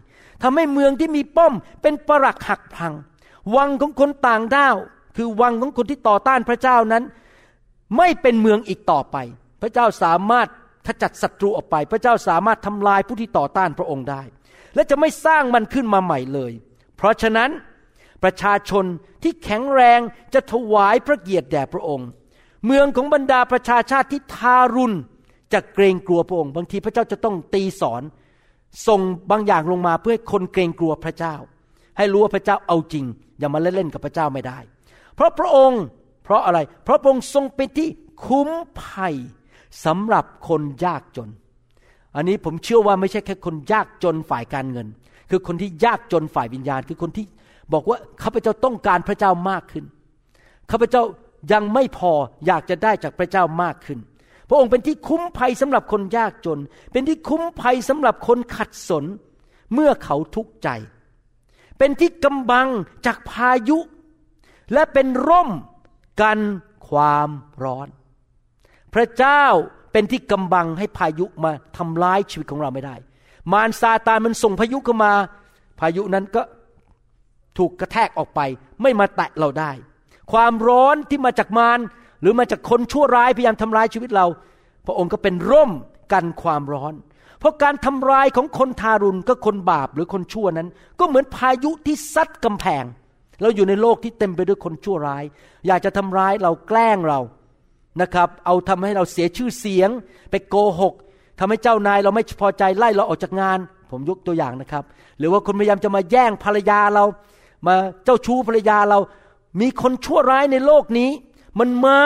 [0.43, 2.93] ทำให้เมืองที่มีป้อมเป็นปรักหักพัง
[3.55, 4.75] วังของคนต่างด้าว
[5.15, 7.03] คือวังของคนที่ต่อต้านพระเจ้านั้น
[7.97, 9.17] ไม่เป็นเมืองอีกต่อไป
[9.61, 10.47] พระเจ้าสามารถ
[10.87, 14.21] ขจัดศัตรูออกไป พระเจ้าสามารถทำลายผู้ที่ต่อต้านพระองค์ได้
[14.75, 16.51] และจะไม่สร้างมันขึ้นมาใหม่เลย
[16.97, 17.49] เพราะฉะนั้น
[18.23, 18.85] ประชาชน
[19.23, 19.99] ที่แข็งแรง
[20.33, 22.07] จะถวายพระเกียรติแด่พระองค์
[22.65, 24.95] เมืองของบรรดาประชาชาติที่ทารุณ
[25.53, 28.01] จะเกรงกลัวพระองค์ บางทีพระเจ้าจะต้องตีสอน
[28.87, 31.35] ส่งบางอย่างลงมาเพื่อให้คนเกรงกลัวพระเจ้า
[31.97, 33.05] ให้รู้ว่าพระเจ้าเอาจริง
[33.39, 34.59] อย่ามาเล่นๆกับพระเจ้าไม่ได้
[35.15, 35.83] เพราะพระองค์
[36.23, 37.89] เพราะอะไร เพราะพระองค์ทรงเป็นที่
[38.25, 38.49] คุ้ม
[38.81, 39.15] ภัย
[39.85, 41.29] สำหรับคนยากจน
[42.15, 44.87] อันนี้ผมเชื่อว่าไม่ใช่แค่คนยากจนฝ่ายการเงิน
[45.29, 47.25] คือคนที่ยากจนฝ่ายวิญญาณ คือคนที่
[47.73, 49.85] บอกว่าข้าพเจ้าต้องการพระเจ้ามากขึ้น
[50.71, 51.03] ข้าพเจ้า
[51.51, 52.11] ยังไม่พอ
[52.47, 53.99] อยากจะได้จากพระเจ้ามากขึ้น
[54.49, 56.59] พระองค์เป็นที่คุ้มภัยสำหรับคนยากจน
[56.91, 59.05] เป็นที่คุ้มภัยสำหรับคนขัดสน
[59.73, 60.69] เมื่อเขาทุกข์ใจ
[61.77, 62.67] เป็นที่กำบัง
[63.05, 63.77] จากพายุ
[64.73, 65.49] และเป็นร่ม
[66.21, 66.39] กัน
[66.89, 67.29] ความ
[67.63, 67.87] ร้อน
[68.93, 69.43] พระเจ้า
[69.91, 72.95] เป็นที่กำบังให้พายุมาทำร้ายชีวิตของเราไม่ได้
[73.51, 75.13] มารซาตานมันส่งพายุเข้ามา
[75.79, 76.41] พายุนั้นก็
[77.57, 78.39] ถูกกระแทกออกไป
[78.81, 79.71] ไม่มาแตะเราได้
[80.31, 81.79] ความร้อนที่มาจากมาร
[82.21, 84.25] หรือมาจากคนชั่วร้ายพยายามทำร้ายชีวิตเรา
[84.85, 85.71] พระองค์ก็เป็นร่ม
[86.13, 86.93] กันความร้อน
[87.39, 92.83] เพราะการทำลายของคนทารุณก็คนบาปหรือคนชั่วนั้น ก็เหมือนพายุที่ซัดกำแพง
[93.43, 95.23] เราอยู่ในโลกที่เต็มไปด้วยคนชั่วร้าย
[95.67, 97.19] อยากจะทำร้ายเราแกล้งเรา
[98.01, 99.89] นะครับ เอาทำให้เราเสียชื่อเสียง
[100.31, 100.93] ไปโกหก
[101.39, 103.59] ทำให้เจ้านายเราไม่พอใจไล่เราออกจากงาน
[103.91, 104.83] ผมยกตัวอย่างนะครับ
[105.19, 107.05] หรือว่าคนพยายามจะมาแย่งภรรยาเรา
[107.67, 107.75] มา
[108.05, 108.99] เจ้าชู้ภรรยาเรา
[109.61, 111.09] มีคนชั่วร้ายในโลกนี้
[111.59, 111.99] มันมา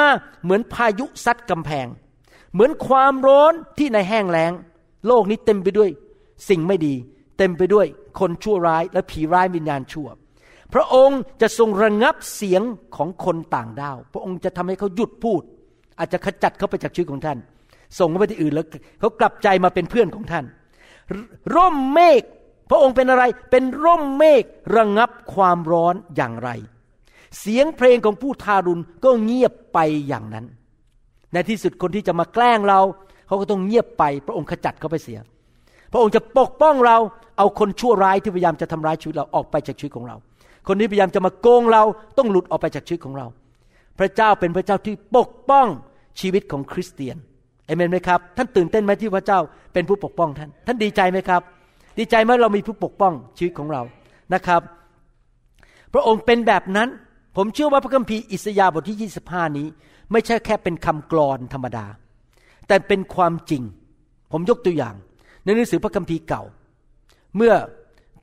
[0.43, 1.87] เหมือนพายุซัดกำแพง
[2.53, 4.51] เหมือนความร้อนที่ในแห้งแล้ง
[5.07, 5.89] โลกนี้เต็มไปด้วย
[6.49, 6.95] สิ่งไม่ดี
[7.37, 7.87] เต็มไปด้วย
[8.19, 10.07] คนชั่วร้ายและผีร้ายวิญญาณชั่ว
[10.73, 12.61] พระองค์จะทรงระงับเสียง
[12.95, 15.41] ของคนต่างด้าว พระองค์จะทำให้เขาหยุดพูด
[15.99, 17.37] อาจจะขจัดเขาไปจากชีวิตของท่าน
[17.99, 18.65] ส่งเขาไปที่อื่นแล้ว
[18.99, 20.45] เขากลับใจมาเป็นเพื่อนของท่าน
[21.55, 22.21] ร่มเมฆ
[22.69, 24.43] พระองค์เป็นอะไร เป็นร่มเมฆ
[24.75, 26.49] ระงับความร้อนอย่างไร
[27.39, 30.45] เสียงเพลงของผู้ทารุณก็เงียบไปอย่างนั้น
[31.33, 32.79] ในที่สุดคนที่จะมาแกล้งเรา
[33.27, 35.19] เขาก็ต้องเงียบไป พระองค์ขจัดเขาไปเสีย
[35.91, 36.97] พระองค์จะปกป้องเรา
[37.37, 40.15] เอาคนชั่วร้ายที่พยายามจะทำร้ายชีวิตเราออกไปจากชีวิตของเรา
[40.67, 41.83] คนที่พยายามจะมาโกงเรา
[42.17, 43.27] ต้องหลุดออกไปจากชีวิตของเรา
[43.99, 45.67] พระเจ้าเป็นพระเจ้าที่ปกป้อง
[46.19, 47.17] ชีวิตของคริสเตียน
[47.65, 49.39] เอเมนไหมครับ ท่านตื่นเต้นไหมที่พระเจ้า
[49.73, 51.41] เป็นผู้ปกป้องท่าน ท่านดีใจไหมครับ
[51.99, 53.81] ดีใจเมื่อเรามีผู้ปกป้องชีวิตของเรา
[54.33, 54.61] นะครับ
[55.93, 56.89] พระองค์เป็นแบบนั้น
[57.37, 59.67] ผมเชื่อว่าพระคัมภีร์อิสยาห์บทที่ 25 นี้
[60.11, 61.85] ไม่ใช่แค่เป็นคำกลอนธรรมดา
[62.67, 63.63] แต่เป็นความจริง
[64.31, 64.95] ผมยกตัวอย่าง
[65.43, 66.43] ในหนังสือพระคัมภีร์เก่า
[67.35, 67.53] เมื่อ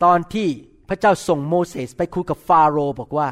[0.05, 0.49] ตอนที่
[0.89, 3.29] พระเจ้าส่งโมเสสไปคุยกับฟาโรห์บอกว่า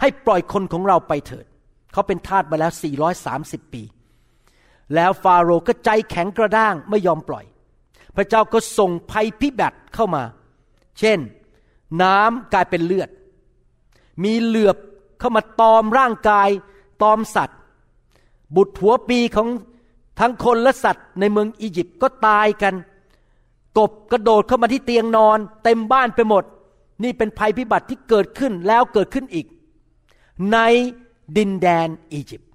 [0.00, 1.46] ให้ปล่อยคนของเราไปเถิด
[1.92, 2.72] เขาเป็นทาสมาแล้ว
[3.22, 3.82] 430 ปี
[4.94, 7.44] แล้วฟาโรห์ก็ใจแข็งกระด้างไม่ยอมปล่อย
[8.16, 10.22] พระเจ้าก็ส่งภัยพิบัติเข้ามา
[10.98, 11.18] เช่น
[12.02, 13.10] น้ำกลายเป็นเลือด
[14.24, 14.76] มีเหลือบ
[15.18, 16.48] เข้ามาตอมร่างกาย
[17.02, 17.58] ตอมสัตว์
[18.56, 19.48] บุตรหัวปีของ
[20.20, 22.74] ทั้งคนและสัตว์ในเมืองอียิปต์ก็ตายกัน
[23.78, 26.44] กบกระโดดเข้ามาที่เตียงนอน เต็มบ้านไปหมด
[27.02, 29.46] นี่เป็นภัยพิบัติที่เกิดขึ้นแล้วเกิดขึ้นอีก
[30.52, 30.58] ใน
[31.36, 32.48] ดินแดนอียิปต์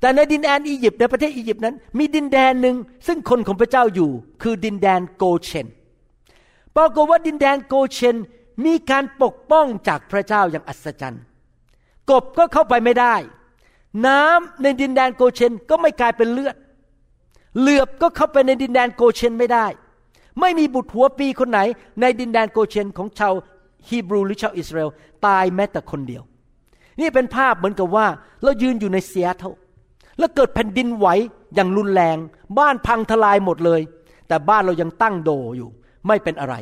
[0.00, 4.10] แต่ในดินแดนอียิปต์ในประเทศอียิปต์นั้น มีดินแดนหนึ่งซึ่งคนของพระเจ้าอยู่
[4.42, 5.66] คือดินแดนโกเชน
[6.76, 8.16] ปรากฏว่าดินแดนโกเชน
[8.64, 11.22] มีการปกป้องจากพระเจ้าอย่างอัศจรรย์
[12.10, 13.14] กบก็เข้าไปไม่ได้
[14.06, 16.56] น้ำในดินแดนโกเชนก็ไม่กลายเป็นเลือด
[17.58, 19.66] เหลือบก็เข้าไปในดินแดนโกเชนไม่ได้
[20.40, 21.60] ไม่มีบุตรหัวปีคนไหน
[22.00, 23.34] ในดินแดนโกเชนของชาว
[23.88, 24.90] ฮีบรูหรือชาวอิสราเอล
[25.26, 26.22] ตายแม้แต่คนเดียว
[27.00, 28.06] นี่เป็นภาพเหมือนกับว่า
[28.42, 29.50] เรายืนอยู่ในเซียเท่า
[30.18, 31.06] แล้วเกิดแผ่นดินไหว
[31.54, 32.16] อย่างรุนแรง
[32.58, 33.80] บ้านพังทลายหมดเลย
[34.28, 35.70] แต่บ้านเรายังตั้งโดอยู่
[36.06, 36.54] ไม่เป็นอะไร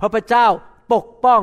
[0.00, 0.46] พระพเจ้า
[0.92, 1.42] ปกป้อง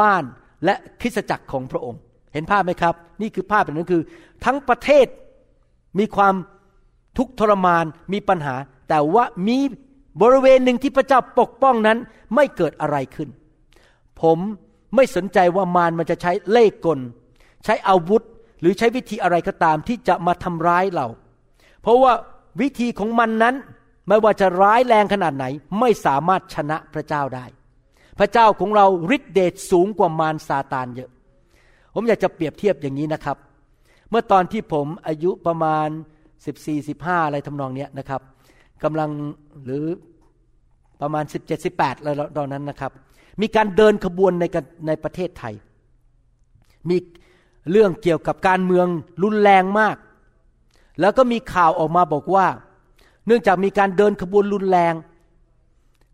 [0.00, 0.22] บ้าน
[0.64, 2.00] และคริสตจักรของพระองค์
[2.32, 4.02] เห็นภาพไหมครับ นี่คือภาพแบบนั้นคือ
[4.44, 5.06] ทั้งประเทศ
[5.98, 6.34] มีความ
[7.18, 8.54] ทุกข์ทรมานมีปัญหา
[8.88, 9.58] แต่ว่ามี
[10.22, 11.98] บริเวณหนึ่งที่พระเจ้าปกป้องนั้น
[12.34, 13.28] ไม่เกิดอะไรขึ้น
[14.22, 14.38] ผม
[14.94, 17.00] ไม่สนใจว่ามารมันจะใช้เล่กล
[17.64, 18.22] ใช้อาวุธ
[18.60, 21.06] หรือใช้วิธีอะไรก็ตามที่จะมาทำร้ายเรา
[21.82, 22.12] เพราะว่า
[22.60, 23.54] วิธีของมันนั้น
[24.08, 25.44] ไม่ว่าจะร้ายแรงขนาดไหน
[25.80, 27.46] ไม่สามารถชนะพระเจ้าได้
[28.18, 31.10] พระเจ้าของเราฤทธิเดชสูงกว่ามารซาตานเยอะ
[31.94, 33.36] ผมอยากจะเปรียบเทียบอย่างนี้นะครับ
[34.10, 35.88] เมื่อตอนที่ผมอายุประมาณ
[36.34, 38.20] 14 15 อะไรทำนองเนี้ยนะครับ
[38.84, 39.10] กำลัง
[39.64, 39.84] หรือ
[41.02, 41.48] ประมาณ 17
[41.78, 42.92] 18อะไรตอนนั้นนะครับ
[43.40, 44.44] มีการเดินขบวนใน
[44.86, 45.54] ในประเทศไทย
[46.88, 46.96] มี
[47.70, 48.86] เรื่องเกี่ยวกับการเมือง
[49.22, 49.96] รุนแรงมาก
[51.00, 52.46] แล้วก็มีข่าวออกมาบอกว่า
[53.26, 54.94] เนื่องจากมีการเดินขบวนรุนแรง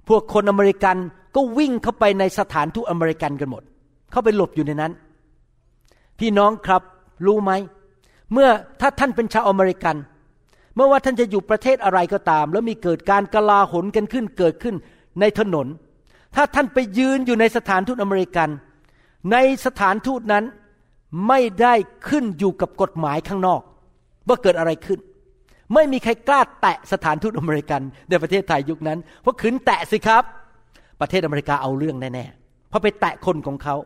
[0.09, 0.97] พวกคนอเมริกัน
[1.35, 3.63] ก็วิ่งเข้าไปในสถานทูตอเมริกันกันหมด
[4.11, 4.93] เข้าไปหลบอยู่ในนั้น
[6.19, 6.83] พี่น้องครับ
[7.27, 7.53] รู้ไหม
[8.33, 8.49] เมื่อ
[8.81, 9.97] ถ้าท่านเป็นชาวอเมริกัน
[10.75, 14.77] เมื่อว่าท่านจะอยู่ประเทศอะไรก็ตาม แล้วมีเกิดการกลาหนกันขึ้นเกิดขึ้น
[15.21, 15.67] ในถนน
[16.35, 18.49] ถ้าท่านไปยืนอยู่ในสถานทูตอเมริกัน
[19.33, 20.45] ในสถานทูตนั้น
[21.29, 21.75] ไม่ได้
[22.09, 23.61] ขึ้นอยู่กับกฎหมายข้างนอก
[24.29, 24.99] ว่าเกิดอะไรขึ้น
[25.75, 30.25] ไม่มีใครกล้าแตะสถานทูตอเมริกัน ในประเทศไทยยุคนั้น เพราะขืนแตะสิครับ
[31.01, 33.77] ประเทศอเมริกาเอาเรื่องแน่ๆเพราะไปแตะคนของเขา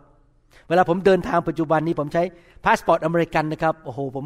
[0.68, 2.22] เวลาผมเดินทางปัจจุบันนี้ผมใช้
[2.64, 4.24] พาสปอร์ตอเมริกันนะครับโอ้โหผม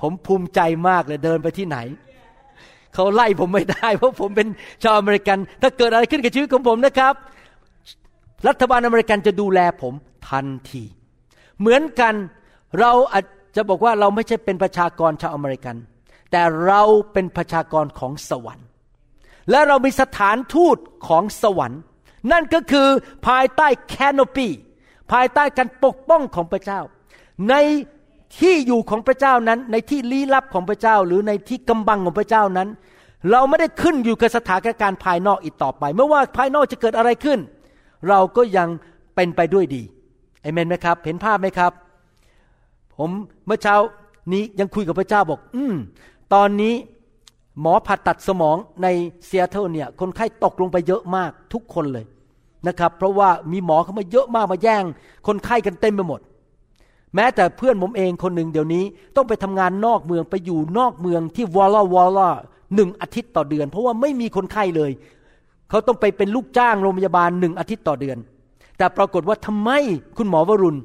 [0.00, 1.78] ผมภูมิใจมากเลยเดินไปที่ไหน
[2.94, 4.48] เขาไล่ผมไม่ได้ เพราะผมเป็น
[4.82, 7.14] ชาวอเมริกัน ถ้าเกิดอะไรขึ้นกับชีวิตของผมนะครับ
[8.46, 9.94] รัฐบาลอเมริกันจะดูแลผม
[10.28, 10.84] ทันที
[11.58, 12.14] เหมือนกัน
[12.80, 13.24] เราอาจ
[13.56, 15.76] จะบอกว่าเราไม่ใช่เป็นประชากรชาวอเมริกัน
[16.30, 18.66] แต่เราเป็นประชากรของสวรรค์
[19.50, 20.76] และเรามีสถานทูต
[21.08, 21.80] ของสวรรค์
[22.32, 22.88] นั่นก็คือ
[23.26, 24.48] ภายใต้แคนโนปี
[25.12, 26.80] ภายใต้การปกป้องของพระเจ้า
[27.50, 27.54] ใน
[28.38, 32.68] ที่อยู่ของพระเจ้านั้น ในที่ลี้ลับของพระเจ้า หรือในที่กำบังของพระเจ้านั้น
[33.30, 37.38] เราไม่ได้ขึ้นอยู่กับสถานการณ์ภายนอกอีกต่อไป ไม่ว่าภายนอกจะเกิดอะไรขึ้น
[38.08, 38.68] เราก็ยัง
[39.14, 39.82] เป็นไปด้วยดี
[40.42, 41.72] เอเมนไหมครับ เห็นภาพไหมครับ
[42.96, 43.10] ผม
[43.46, 43.76] เมื่อเช้า
[44.32, 45.74] นี้ยังคุยกับพระเจ้าบอก อืม
[46.34, 46.74] ตอนนี้
[47.60, 48.86] หมอผ่าตัดสมองใน
[49.26, 52.06] เซียเทิลเนี่ย คนไข้ตกลงไปเยอะมากทุกคนเลย
[52.68, 54.84] นะครับ เพราะว่ามีหมอเข้ามาเยอะมากมาแย่ง
[55.26, 56.20] คนไข้กันเต็มไปหมด
[57.14, 58.84] แม้แต่เพื่อนผมเองคนหนึ่งเดี๋ยวนี้
[59.16, 62.30] ต้องไปทำงานนอกเมืองไปอยู่นอกเมืองที่วอลล่าวอลล่า
[62.74, 64.90] หนึ่งอาทิตย์ต่อเดือน เพราะว่าไม่มีคนไข้เลย
[65.70, 68.18] เขาต้องไปเป็นลูกจ้างโรงพยาบาลหนึ่งอาทิตย์ต่อเดือน
[68.78, 69.70] แต่ปรากฏว่าทำไม
[70.16, 70.78] คุณหมอวรุณ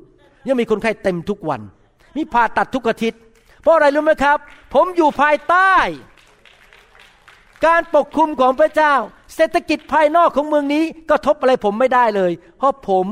[0.47, 1.61] ยังมีคนไข้เต็มทุกวัน
[2.15, 3.19] มีผ่าตัดทุกอาทิตย์
[3.61, 4.37] เพราะอะไรรู้ไหมครับ
[4.73, 5.73] ผมอยู่ภายใต้
[7.65, 8.93] การปกคุมของพระเจ้า
[9.35, 13.05] เศรษฐกิจภายนอกของเมืองนี้ก็ทบอะไรผมไม่ได้เลย เพราะผม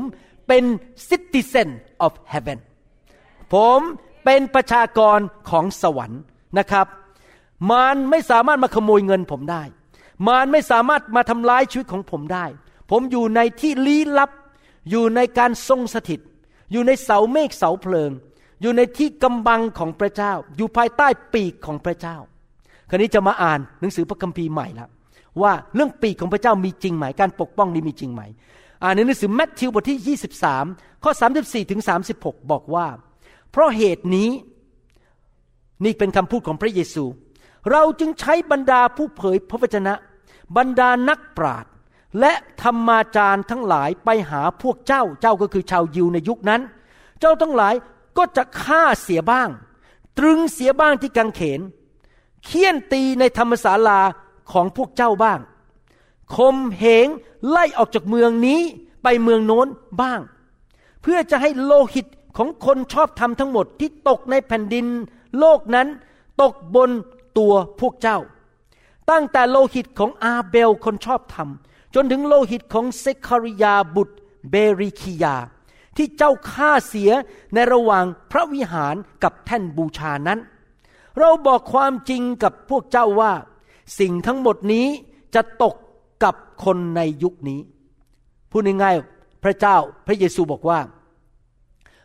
[0.48, 0.64] เป็น
[1.08, 1.68] citizen
[2.06, 2.58] of heaven
[3.54, 3.78] ผม
[4.24, 5.18] เป็นประชากร
[5.50, 6.20] ของสวรรค์
[6.58, 6.86] นะครับ
[7.70, 9.62] มารไม่สามารถมาขโมยเงินผมได้
[10.26, 12.46] มารไม่สามารถมาทำร้ายชีวิตของผมได้
[12.90, 14.30] ผมอยู่ในที่ลี้ลับ
[14.90, 16.20] อยู่ในการทรงสถิต
[16.72, 18.10] อยู่ในเสาเมฆเสาเพลิง
[18.62, 22.16] อยู่ในที่กำบังของพระเจ้า อยู่ภายใต้ปีกของพระเจ้า
[22.90, 24.88] คราวนี้จะมาอ่านหนังสือพระคัมภีร์ใหม่ล้ว
[25.42, 28.22] ว่าเรื่องปีกของพระเจ้ามีจริงไหม การปกป้องนี้มีจริงไหม
[28.82, 30.18] อ่านในหนังสือแมทธิวบทที่
[30.58, 31.80] 23 ข้อ 34ถึง
[32.16, 32.86] 36 บอกว่า
[33.50, 34.28] เพราะเหตุนี้
[35.84, 37.04] นี่เป็นคำพูดของพระเยซู
[37.70, 39.94] เราจึงใช้บรรดาผู้เผยพระวจนะ
[40.56, 41.72] บรรดานักปราชญ์
[42.20, 46.60] และธรรมาจารย์ทั้งหลายไปหาพวกเจ้าเจ้าก็คือชาวยิวในยุคนั้น
[47.20, 47.74] เจ้าทั้งหลาย
[48.18, 49.48] ก็จะฆ่าเสียบ้าง
[50.18, 51.60] ตรึงเสียบ้างที่กังเขน
[52.44, 54.00] เคี่ยนตีในธรรมศาลา
[54.52, 55.40] ของพวกเจ้าบ้าง
[56.34, 57.08] คมเหง
[57.48, 58.60] ไล่ออกจากเมืองนี้
[59.02, 59.68] ไปเมืองโน้น
[60.00, 60.20] บ้าง
[61.02, 64.86] เพื่อจะให้โลหิตของคนชอบธรรมทั้งหมดที่ตกในแผ่นดิน
[65.38, 65.88] โลกนั้น
[66.42, 66.90] ตกบน
[67.38, 68.18] ตัวพวกเจ้า
[69.10, 71.48] ตั้งแต่โลหิตของอาเบลคนชอบธรรม
[71.94, 74.16] จนถึงโลหิตของเซคาริยาบุตร
[74.50, 75.36] เบริคิยา
[75.96, 77.10] ที่เจ้าฆ่าเสีย
[77.54, 80.38] ในระหว่างพระวิหารกับแท่นบูชานั้น
[81.18, 83.32] เราบอกความจริงกับพวกเจ้าว่า
[83.98, 84.86] สิ่งทั้งหมดนี้
[85.34, 85.74] จะตก
[86.24, 87.60] กับคนในยุคนี้
[88.50, 90.80] พูดง่ายๆพระเจ้าพระเยซูบอกว่า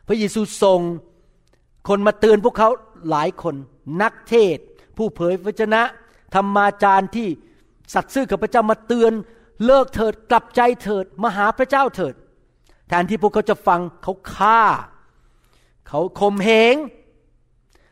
[0.07, 0.79] พระเยซูทรง
[1.87, 2.69] คนมาเตือนพวกเขา
[3.09, 3.55] หลายคน
[4.01, 4.57] นักเทศ
[4.97, 5.81] ผู้เผยพระชนะ
[6.35, 7.27] ธรรมาจารย์ที่
[7.93, 9.13] สัตย์ซื่อกับพระเจ้ามาเตือน
[9.65, 12.13] เลิกเถิดกลับใจเถิดมาหาพระเจ้าเถิด
[12.87, 14.61] แทนที่พวกเขาจะฟังเขาฆ่า
[15.87, 16.75] เขาข่มเหง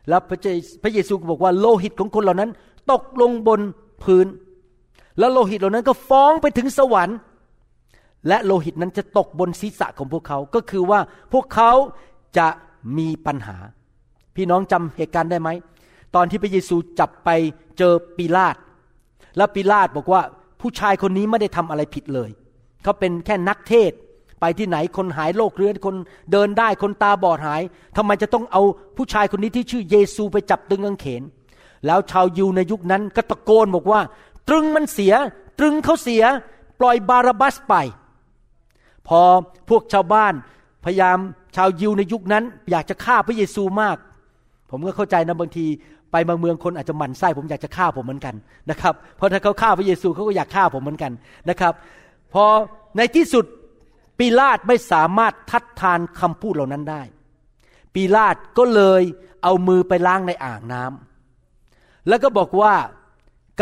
[0.10, 0.48] แล้วพระเจ
[0.84, 2.52] พระเยซูก็บอกว่าโลหิตของคนเหล่านั้น
[2.92, 3.62] ตกลงบน
[4.04, 4.28] พื้น
[5.20, 7.18] แล้วโลหิตเหล่านั้นก็ฟ้องไปถึงสวรรค์
[8.28, 11.00] และโลหิตนั้นจะตกบนศีรษะของพวกเขา ก็คือว่า
[11.34, 11.72] พวกเขา
[12.38, 12.48] จะ
[12.98, 13.58] มีปัญหา
[14.36, 15.50] พี่น้องจำเหตุการณ์ได้ไหม
[16.16, 17.30] ตอนที่พระเยซูจับไป
[17.78, 18.56] เจอปีลาต
[19.38, 20.22] แล้วปีลาตบอกว่า
[20.62, 22.30] ผู้ชายคนนี้ไม่ได้ทำอะไรผิดเลย
[22.84, 23.92] เขาเป็นแค่นักเทศ
[24.40, 25.96] ไปที่ไหนคนหายโรคเรื้อนคน
[26.32, 27.62] เดินได้คนตาบอดหาย
[27.98, 28.62] ทำไมจะต้องเอา
[28.98, 31.24] ผู้ชายคนนี้ที่ชื่อเยซูไปจับตึงกางเขน
[31.86, 34.02] แล้วชาวยิวในยุคนั้นก็ตะโกนบอกว่า
[34.48, 35.14] ตรึงมันเสีย
[35.60, 36.24] ตรึงเขาเสีย
[36.80, 37.74] ปล่อยบาราบัสไป
[39.08, 39.22] พอ
[39.70, 40.34] พวกชาวบ้าน
[40.86, 41.18] พยายาม
[41.56, 43.98] ชาวยิวในยุคนั้น อยากจะฆ่าพระเยซูมาก
[44.70, 45.66] ผมก็เข้าใจนะบางที
[46.16, 48.36] ไปบางเมืองคนอาจจะหมั่นไส้ผมอยากจะฆ่าผมเหมือนกัน
[48.70, 51.12] นะครับ เพราะถ้าเขาฆ่าพระเยซูเขาก็อยากฆ่าผมเหมือนกัน
[51.50, 51.74] นะครับ
[52.34, 52.46] พอ
[52.98, 53.46] ในที่สุด
[54.20, 57.02] ปีลาตไม่สามารถทัดทานคำพูดเหล่านั้นได้
[57.94, 59.02] ปีลาตก็เลย
[59.44, 62.74] เอามือไปล้างในอ่างน้ำแล้วก็บอกว่า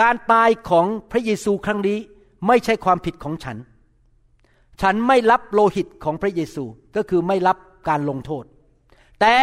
[0.02, 2.00] การตายของพระเยซูครั้งนี้
[2.48, 3.58] ไม่ใช่ความผิดของฉัน
[4.82, 6.64] ฉันไม่รับโลหิตของพระเยซู
[6.96, 7.58] ก็คือไม่รับ
[7.90, 8.44] การลงโทษ
[9.22, 9.36] แต่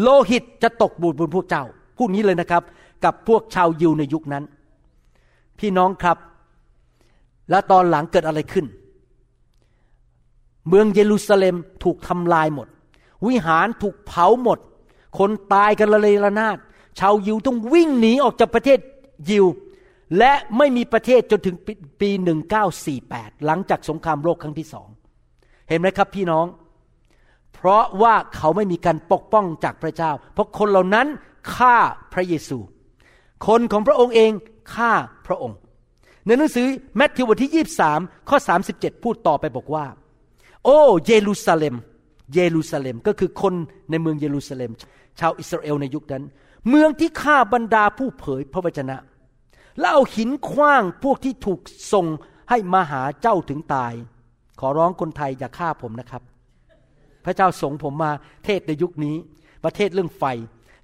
[0.00, 1.64] โลหิตจะตกบูดบนพวกเจ้า
[1.96, 2.62] พูดนี้เลยนะครับ
[3.04, 4.44] กับพวกชาวยิวในยุคนั้น
[5.58, 6.18] พี่น้องครับ
[7.50, 8.66] แล้วตอนหลังเกิดอะไรขึ้น
[10.68, 12.68] เมืองเยรูซาเล็มถูกทำลายหมด
[13.26, 14.58] วิหารถูกเผาหมด
[15.18, 16.58] คนตายกันละเลยระนาด
[16.98, 18.78] ชาวยิวต้องวิ่งหนีออกจากประเทศ
[19.30, 19.46] ยิว
[20.18, 21.56] และไม่มีประเทศจนถึง
[22.00, 22.10] ปี
[22.78, 24.88] 1948 หลังจากสงครามโลกครั้งที่สอง
[25.68, 26.46] เห็นไหมครับพี่น้อง
[27.54, 31.06] เพราะว่าเขาไม่มีการปกป้องจากพระเจ้า เพราะคนเหล่านั้น
[31.54, 31.76] ฆ่า
[32.12, 32.58] พระเยซู
[33.46, 34.32] คนของพระองค์เอง
[34.74, 34.92] ฆ่า
[35.26, 35.58] พระองค์
[36.26, 38.38] ในหนังสือแมทธิวบทที่ 23 ข้อ
[38.70, 39.86] 37 พูดต่อไปบอกว่า
[40.64, 41.74] โอ้เยรูซาเล็ม
[42.34, 43.54] เยรูซาเล็มก็คือคน
[43.90, 44.70] ในเมืองเยรูซาเล็ม
[45.20, 46.24] ชาวอิสราเอลในยุคนั้น
[46.68, 48.96] เมืองที่ฆ่าบรรดาผู้เผยพระวจนะ
[49.80, 51.60] แล้วเอาหินคว้างพวกที่ถูก
[51.92, 52.06] ส่ง
[52.50, 53.92] ให้มาหาเจ้าถึงตาย
[54.60, 56.22] ขอร้องคนไทยอย่าฆ่าผมนะครับ
[57.24, 58.12] พระเจ้าส่งผมมา
[58.44, 59.16] เทศในยุคนี้
[59.64, 60.24] ประเทศเรื่องไฟ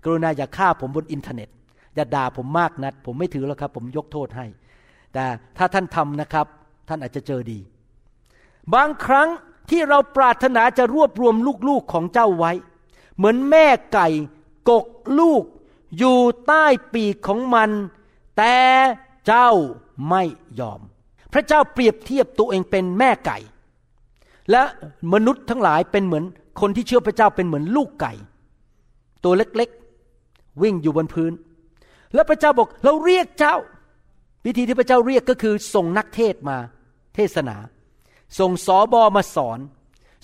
[0.04, 1.48] กรุณาอย่าฆ่าผมบนอินเทอร์เน็ต
[1.94, 4.46] อย่าด่าผมมากนัด ผมไม่ถือแล้วครับ ผมยกโทษให้
[5.12, 5.24] แต่
[5.56, 6.46] ถ้าท่านทำนะครับ
[6.88, 7.60] ท่านอาจจะเจอดี
[8.74, 9.28] บางครั้ง
[9.70, 11.34] ที่เราปรารถนาจะรวบรวม
[11.68, 12.52] ลูกๆของเจ้าไว้
[13.16, 14.08] เหมือนแม่ไก่
[14.70, 14.86] กก
[15.18, 15.44] ลูก
[15.98, 17.70] อยู่ใต้ปีกของมัน
[18.38, 18.56] แต่
[19.26, 19.50] เจ้า
[20.08, 20.22] ไม่
[20.60, 20.80] ยอม
[21.32, 23.38] พระเจ้าเปรียบเทียบตัวเองเป็นแม่ไก่
[24.50, 24.62] และ
[25.12, 26.24] มนุษย์ทั้งหลายเป็นเหมือน
[26.60, 28.12] คนที่เชื่อพระเจ้าเป็นเหมือนลูกไก่
[29.24, 29.70] ตัวเล็ก
[30.62, 31.32] วิ่งอยู่บนพื้น
[32.14, 33.56] แล้วพระเจ้าบอกเราเรียกเจ้า
[34.46, 36.56] วิธีที่พระเจ้าเรียกก็คือส่งนักเทศมา
[37.14, 37.56] เทศนา
[38.38, 39.58] ส่งสอบอมาสอน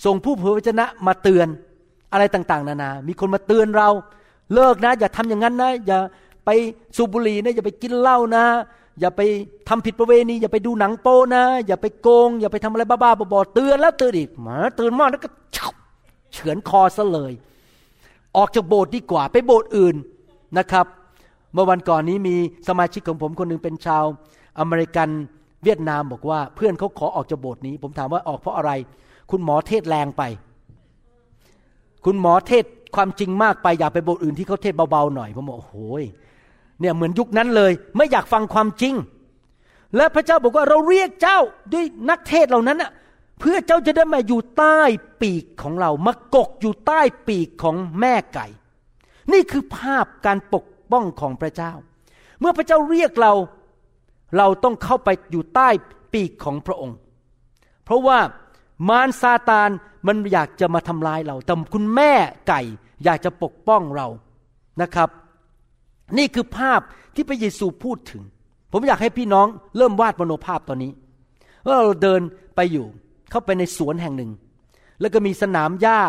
[0.05, 1.47] ส่งผู้เผยพระวจนะมาเตือน
[2.13, 3.89] อะไรต่างๆ นานา มีคนมาเตือนเรา
[4.53, 5.99] เลิกนะ อย่าทำอย่างนั้นนะ อย่า
[6.45, 6.49] ไป
[6.95, 8.45] สูบบุหรี่นะอย่าไปกินเหล้านะ
[8.99, 9.21] อย่าไป
[9.69, 15.29] ทำผิดประเวณี อย่าไปดูหนังโป๊นะ อย่าไปโกง อย่าไปทำอะไรบ้าๆบอๆเตือนแล้วเตือนอีกมาเตือนมากแล้วก็
[16.33, 17.33] เฉือนคอซะเลย
[18.37, 19.95] ออกจากโบสถ์ดีกว่าไปโบสถ์อื่น
[20.57, 20.85] นะครับ
[21.53, 22.35] เมื่อวันก่อนนี้มี
[22.67, 24.03] สมาชิกของผมคนหนึงเป็นชาว
[24.59, 25.09] อเมริกัน
[25.63, 28.71] เวียดนามบอกว่า เพื่อนเขาขอออกจากโบสถ์นี้ ผมถามว่าออกเพราะอะไร
[29.31, 30.23] คุณหมอเทศแรงไป
[32.05, 35.75] คุณหมอเทศความจริงมากไปอยากไปโบสถ์อื่นที่เขาเทศเบาๆหน่อยผมบอกโอ้โห
[36.79, 38.93] เนี่ยเหมือนยุคนั้นเลย ไม่อยากฟังความจริง
[39.95, 41.39] และพระเจ้าบอกว่าเราเรียกเจ้า
[41.73, 42.91] ด้วยนักเทศเหล่านั้นน่ะ
[43.39, 44.79] เพื่อเจ้าจะได้มาอยู่ใต้
[45.21, 48.47] ปีกของเรา มากกอยู่ใต้ปีกของแม่ไก่
[49.33, 51.73] นี่คือภาพการปกป้องของพระเจ้า
[52.39, 53.33] เมื่อพระเจ้าเรียกเรา
[54.37, 55.69] เราต้องเข้าไปอยู่ใต้
[56.13, 56.97] ปีกของพระองค์
[57.85, 58.19] เพราะว่า
[58.89, 59.69] มารซาตาน
[60.07, 62.11] มันอยากจะมาทำลายเรา แต่คุณแม่
[62.47, 62.61] ไก่
[63.03, 64.07] อยากจะปกป้องเรา
[64.81, 65.09] นะครับ
[66.17, 66.81] นี่คือภาพ
[67.15, 68.23] ที่พระเยซูพูดถึง
[68.71, 70.91] ผมอยากให้พี่น้องเริ่มวาดมโนภาพตอนนี้
[71.65, 72.21] ว่าเราเดิน
[72.55, 72.85] ไปอยู่
[73.29, 74.31] เข้าไปในสวนแห่งหนึ่ง
[75.01, 76.01] แล้วก็มีสนามหญ้า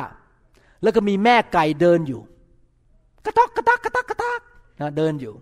[0.83, 2.21] แล้วก็มีแม่ไก่เดินอยู่
[3.25, 4.41] กระตอกกระตากกระตากกระตาก
[4.81, 5.35] นะเดินอยู่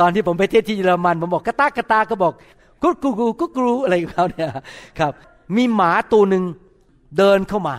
[0.00, 2.32] ตอนที่ผมไปเทศที่เยอรมันผมบอกกระตากกระตากก็บอก
[2.82, 4.48] กุ๊กกูกูกุ๊กกูอะไรของเขาเนี่ย
[4.98, 5.12] ครับ
[5.56, 6.44] มีหมาตัวหนึ่ง
[7.18, 7.74] เดินเข้ามา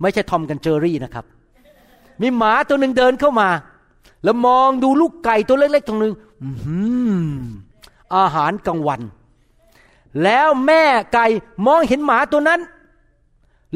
[0.00, 1.24] ไม่ใช่ทอมกันเจอรี่นะครับ
[2.22, 3.48] มีหมาตัวหนึ่งเดินเข้ามา
[4.24, 6.78] แล้วมองดูลูกไก่ตัวเล็กๆตรงหนึ่งอื้อหื
[7.10, 7.42] อ
[8.16, 9.00] อาหารกลางวัน
[10.22, 10.82] แล้วแม่
[11.14, 11.26] ไก่
[11.66, 12.60] มองเห็นหมาตัวนั้น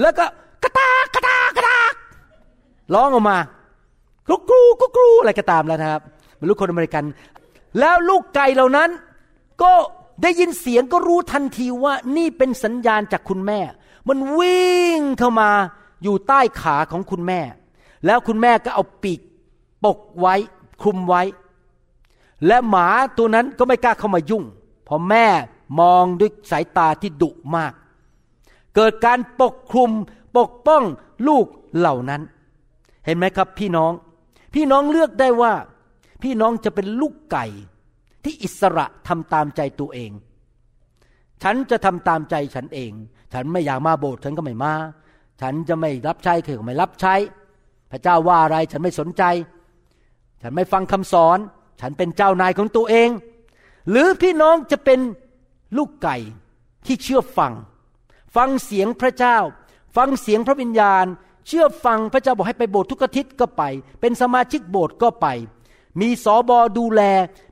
[0.00, 0.24] แล้วก็
[0.62, 1.92] กระตากกระตากกระตาก
[2.94, 3.38] ร้องออกมา
[4.26, 6.00] กรูกรูกรูกรูอะไรก็ตามแล้วนะครับ
[6.36, 7.04] เป็นลูกคนอเมริกัน
[7.78, 8.90] แล้วลูกไก่เหล่านั้น
[9.62, 9.72] ก็
[10.22, 13.60] ได้ยินเสียงก็รู้ทันทีว่านี่เป็นสัญญาณจากคุณแม่
[14.08, 15.50] มันวิ่งเข้ามา
[16.02, 17.40] อยู่ใต้ขาของคุณแม่
[18.06, 19.20] แล้วคุณแม่ก็เอาปีก
[19.84, 20.34] ปกไว้
[20.82, 21.22] คลุมไว้
[22.46, 24.44] และหมาตัวนั้นก็ไม่กล้าเข้ามายุ่ง
[24.84, 25.26] เพราะแม่
[25.80, 27.72] มองด้วยสายตาที่ดุมาก
[28.74, 29.90] เกิดการปกคลุม
[30.36, 30.82] ปกป้อง
[31.28, 31.46] ลูก
[31.78, 32.22] เหล่านั้น
[33.04, 33.92] เห็นไหมครับพี่น้อง
[34.54, 35.54] พี่น้องเลือกได้ว่า
[36.22, 37.46] พี่น้องจะเป็นลูกไก่
[38.24, 40.10] ที่อิสระทำตามใจตัวเอง
[41.42, 42.92] ฉันจะทำตามใจฉันเอง
[43.32, 44.74] ฉันไม่อยากมาโบสถ์ฉันก็ไม่มา
[45.40, 47.14] ฉันจะไม่รับใช้คือก็ไม่รับใช้
[47.90, 49.22] พระเจ้าว่าอะไรฉันไม่สนใจ
[50.42, 51.38] ฉันไม่ฟังคำสอน
[51.80, 53.10] ฉันเป็นเจ้านายของตัวเอง
[53.90, 55.00] หรือพี่น้องจะเป็น
[55.76, 56.16] ลูกไก่
[56.86, 57.52] ที่เชื่อฟัง
[58.36, 59.36] ฟังเสียงพระเจ้า
[59.96, 61.06] ฟังเสียงพระวิญญาณ
[61.46, 63.62] เชื่อฟังพระเจ้าบอกให้ไปโบสถ์ทุกอาทิตย์ก็ไป
[64.00, 65.26] เป็นสมาชิกโบสถ์ก็ไป
[66.00, 67.02] มีสอบอดูแล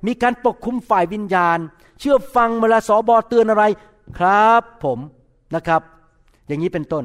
[0.06, 1.58] มีการปกคุมฝ่ายวิญญาณ
[2.00, 3.64] เชื่อฟังเวลาสอบอเตือนอะไร
[4.18, 4.98] ครับผม
[5.54, 5.82] นะครับ
[6.46, 7.04] อย่างนี้เป็นต้น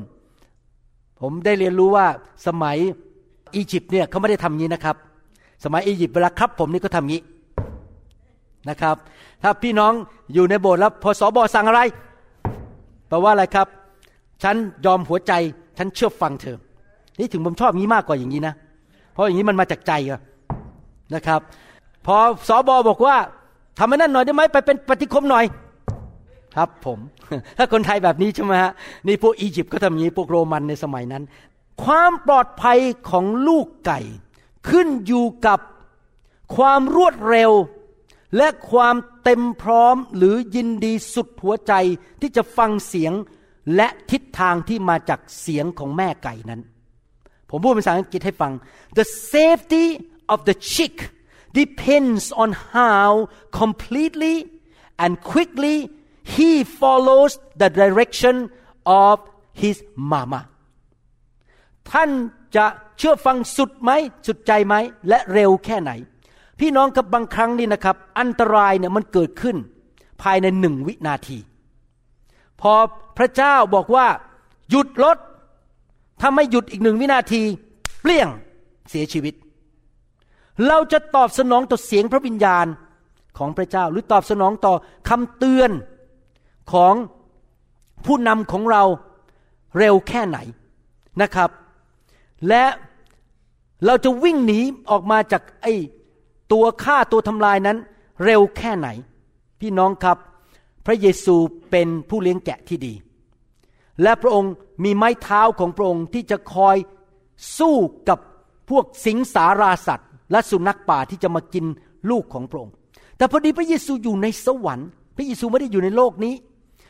[1.19, 2.05] ผมได้เรียนรู้ว่า
[2.47, 2.77] สมัย
[3.55, 4.95] อียิปต์เนี่ยเขาไม่ได้ทำงี้นะครับ
[5.63, 7.21] สมัยอียิปต์เวลาครับผมนี่ก็ทำงี้
[8.69, 8.95] นะครับ
[9.43, 9.93] ถ้าพี่น้อง
[10.33, 11.81] อยู่ในโบสถ์แล้วพอสอบอสั่งอะไร
[13.07, 13.67] แปลว่าอะไรครับ
[14.43, 15.33] ฉันยอมหัวใจ
[15.77, 16.57] ฉันเชื่อฟังเธอ
[17.19, 18.53] นี่ถึงผมชอบงี้มากกว่าอย่างนี้นะ
[19.13, 20.19] เพราะอย่างนี้มันมาจากใจอะ
[21.15, 21.39] นะครับ
[22.05, 23.15] พอสอบอบอกว่า
[23.77, 25.45] ทำให้นั่นหน่อยได้ไหมไปเป็นปฏิคมหน่อย
[26.55, 26.99] ครับผม
[27.57, 28.71] ถ้าคนไทยแบบนี้ใช่ไหมฮะ
[29.07, 31.23] นี่พวกอียิปต์ก็ทำอย่างนี้พวกโรมันในสมัยนั้น
[31.83, 33.99] ความปลอดภัยของลูกไก่
[34.69, 35.59] ขึ้นอยู่กับ
[36.55, 37.51] ความรวดเร็ว
[38.37, 41.73] และความเต็มพร้อมหรือยินดีสุดหัวใจ
[42.21, 43.13] ที่จะฟังเสียง
[43.75, 46.61] และทิศทางที่มาจากเสียงของแม่ไก่นั้น
[47.55, 48.51] ผมพูดภาษาอังกฤษให้ฟัง
[48.99, 49.85] the safety
[50.33, 50.95] of the chick
[51.61, 53.09] depends on how
[53.61, 54.35] completely
[55.03, 55.77] and quickly
[56.35, 57.31] he follows
[57.61, 58.35] the direction
[59.05, 59.15] of
[59.61, 59.77] his
[60.11, 60.41] mama
[61.91, 62.09] ท่าน
[62.55, 62.65] จะ
[62.97, 63.91] เชื่อฟังสุดไหม
[64.27, 64.75] สุดใจไหม
[65.09, 65.91] และเร็วแค่ไหน
[66.59, 69.57] พี่น้องกับบางครั้งนี่นะครับ อันตรายเนี่ยมันเกิดขึ้น
[70.21, 71.39] ภายในหนึ่งวินาที
[72.61, 72.73] พอ
[73.17, 74.07] พระเจ้าบอกว่า
[74.69, 75.17] หยุดรถ
[76.25, 77.41] ถ้าไม่หยุดอีกหนึ่งวินาที
[78.01, 78.29] เปลี่ยง
[78.89, 79.33] เสียชีวิต
[80.67, 82.65] เราจะตอบสนองต่อเสียงพระวิญญาณ
[83.37, 84.73] ของพระเจ้า หรือตอบสนองต่อ
[85.09, 85.71] คำเตือน
[86.71, 86.93] ของ
[88.05, 88.83] ผู้นำของเรา
[89.77, 90.37] เร็วแค่ไหน
[91.21, 91.49] นะครับ
[92.47, 92.63] และ
[93.85, 94.59] เราจะวิ่งหนี
[94.89, 95.73] ออกมาจากไอ้
[96.51, 97.77] ตัวฆ่าตัวทำลายนั้น
[98.23, 98.87] เร็วแค่ไหน
[99.59, 100.17] พี่น้องครับ
[100.85, 101.35] พระเยซู
[101.71, 102.93] เป็นผู้เลี้ยงแกะที่ดี
[104.01, 104.51] และพระองค์
[104.83, 106.77] มีไม้เท้าของพระองค์ที่จะคอย
[107.59, 107.75] สู้
[108.09, 108.19] กับ
[108.69, 111.65] พวกสิงสาราสัตว์ และสุนัขป่าที่จะมากิน
[112.09, 112.73] ลูกของพระองค์
[113.17, 116.33] แต่พอดีพระเยซูอยู่ในสวรรค์ พระเยซูไม่ได้อยู่ในโลกนี้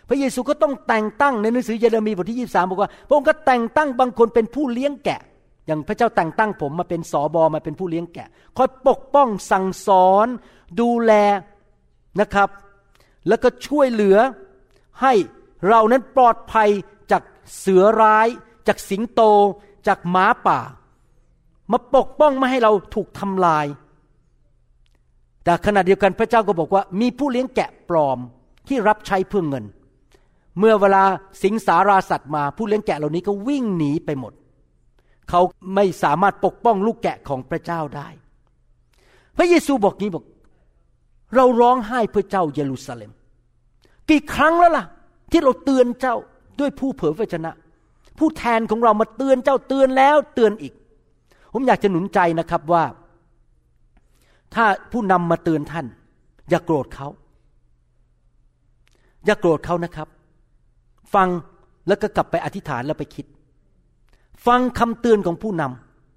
[0.10, 5.20] พระเยซูก็ต้องแต่งตั้งในหนังสือเยเรมีบทที่ 23บอกว่า พระองค์ก็แต่งตั้งบางคนเป็นผู้เลี้ยงแกะ
[5.68, 8.28] อย่างพระเจ้าแต่งตั้งผมมาเป็นสอบอมาเป็นผู้เลี้ยงแกะ
[8.58, 10.28] คอยปกป้องสั่งสอน
[10.80, 11.14] ดูแล
[12.20, 12.50] นะครับ
[13.28, 14.18] แล้วก็ช่วยเหลือ
[15.02, 15.14] ให้
[15.68, 16.70] เรานั้นปลอดภัย
[17.58, 18.28] เสือร้าย
[18.68, 19.22] จากสิงโต
[19.88, 20.60] จากหมาป่า
[21.72, 23.66] มาปกป้องไม่ให้เราถูกทำลาย
[25.44, 28.20] แต่ขณะเดียวกันพระเจ้าก็บอกว่า มีผู้เลี้ยงแกะปลอม
[28.68, 29.66] ที่รับใช้เพื่อเงิน
[30.60, 31.04] เมื่อเวลา
[31.44, 34.34] สิงสาราสัตว์มาผู้เลี้ยงแกะเหล่านี้ก็วิ่งหนีไปหมด
[35.30, 35.42] เขา
[35.76, 38.08] ไม่สามารถปกป้องลูกแกะของพระเจ้าได้
[39.38, 40.26] พระเยซูบอกงี้บอก
[41.36, 43.12] เราร้องไห้เพื่อเจ้าเยรูซาเล็ม
[44.10, 44.86] กี่ครั้งแล้วล่ะ
[45.32, 46.16] ที่เราเตือนเจ้า
[46.60, 47.52] ด้วยผู้เผยพระชนะ
[48.20, 50.74] ผู้แทนของเรามาเตือนเจ้าเตือนแล้วเตือนอีก
[51.54, 52.84] ผมอยากจะหนุนใจนะครับว่า
[54.56, 55.86] ถ้าผู้นำมาเตือนท่าน
[56.50, 57.08] อย่าโกรธเขา
[59.26, 60.08] อย่าโกรธเขานะครับ
[61.14, 61.28] ฟัง
[61.88, 63.26] แล้วก็กลับไปอธิษฐานแล้วไปคิด
[64.48, 65.64] ฟังคำเตือนของผู้น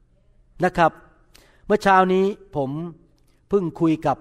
[0.05, 0.93] ำนะครับ
[1.67, 2.25] เมื่อเช้านี้
[2.57, 2.71] ผม
[3.49, 4.17] เพิ่งคุยกับ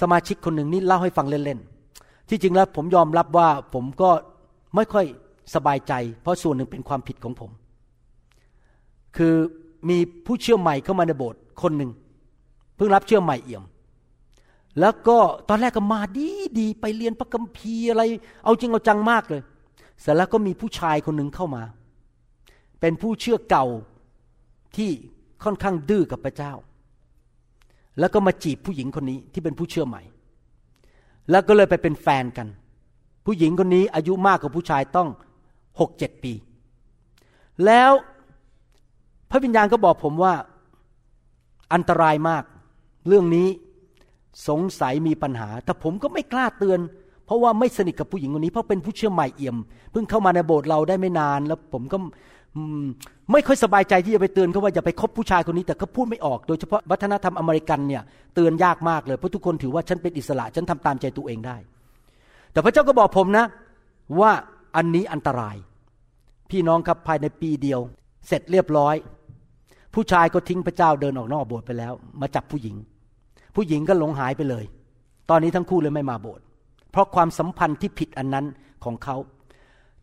[0.00, 4.10] สมาชิกคนหนึ่งนี่เล่าให้ฟังเล่นๆที่จริงแล้วผมยอมรับว่าผมก็
[4.74, 5.06] ไม่ค่อย
[5.54, 5.92] สบายใจ
[6.22, 7.50] เพราะส่วนหนึ่งเป็นความผิดของผม
[9.16, 9.34] คือ
[9.88, 11.90] มีผู้เชื่อใหม่เข้ามาในโบสถ์คนหนึ่ง
[12.76, 13.64] เพิ่งรับเชื่อใหม่เอี่ยม
[14.80, 15.18] แล้วก็
[15.48, 18.02] ตอนแรกก็มาดีดีไปเรียนพระคัมภีร์อะไร
[18.44, 19.42] เอาจริงเอาจังมากเลย
[20.00, 21.62] เสร็จแล้วก็มีผู้ชายคนหนึ่งเข้ามา
[22.80, 23.66] เป็นผู้เชื่อเก่า
[24.76, 24.90] ที่
[25.44, 26.52] ค่อนข้างดื้อกับพระเจ้า
[27.98, 30.02] แล้วก็มาจีบผู้หญิงคนนี้ที่เป็นผู้เชื่อใหม่
[31.30, 32.48] แล้วก็เลยไปเป็นแฟนกัน
[33.24, 35.08] ผู้หญิงคนนี้อายุมากกว่าผู้ชายต้อง
[35.80, 36.32] หกเจ็ดปี
[37.66, 37.92] แล้ว
[39.30, 40.34] พระวิญญาณก็บอกผมว่า
[41.74, 42.44] อันตรายมาก
[43.08, 43.48] เรื่องนี้
[44.48, 46.80] สงสัยมีปัญหา แต่ผมก็ไม่กล้าเตือน
[47.26, 49.56] เพราะว่าไม่สนิทกับผู้หญิงคนนี้ เพราะเป็นผู้เชื่อใหม่เอี่ยม
[49.92, 51.98] เพิ่งเข้ามาในโบสถ์เราได้ไม่นาน แล้วผมก็
[53.32, 58.02] ไม่ค่อยสบายใจที่จะไปเตือนเขาว่าอย่าไปคบผู้ชายคนนี้ แต่เขาพูดไม่ออก โดยเฉพาะวัฒนธรรมอเมริกันเนี่ย
[58.34, 61.56] เตือนยากมากเลย เพราะทุกคนถือว่าฉันเป็นอิสระ ฉันทำตามใจตัวเองได้
[62.52, 63.46] แต่พระเจ้าก็บอกผมนะ
[64.20, 64.32] ว่า
[64.76, 65.56] อันนี้อันตราย
[66.50, 67.80] พี่น้องครับภายในปีเดียว
[68.26, 68.94] เสร็จเรียบร้อย
[69.94, 72.76] ผู้ชายก็ทิ้งพระเจ้าเดินออกนอกโบสถ์ไปแล้ว มาจับผู้หญิง
[73.56, 74.64] ผู้หญิงก็หลงหายไปเลย
[75.30, 76.44] ตอนนี้ทั้งคู่เลยไม่มาโบสถ์
[76.90, 78.46] เพราะความสัมพันธ์ที่ผิดอันนั้น
[78.84, 79.16] ของเขา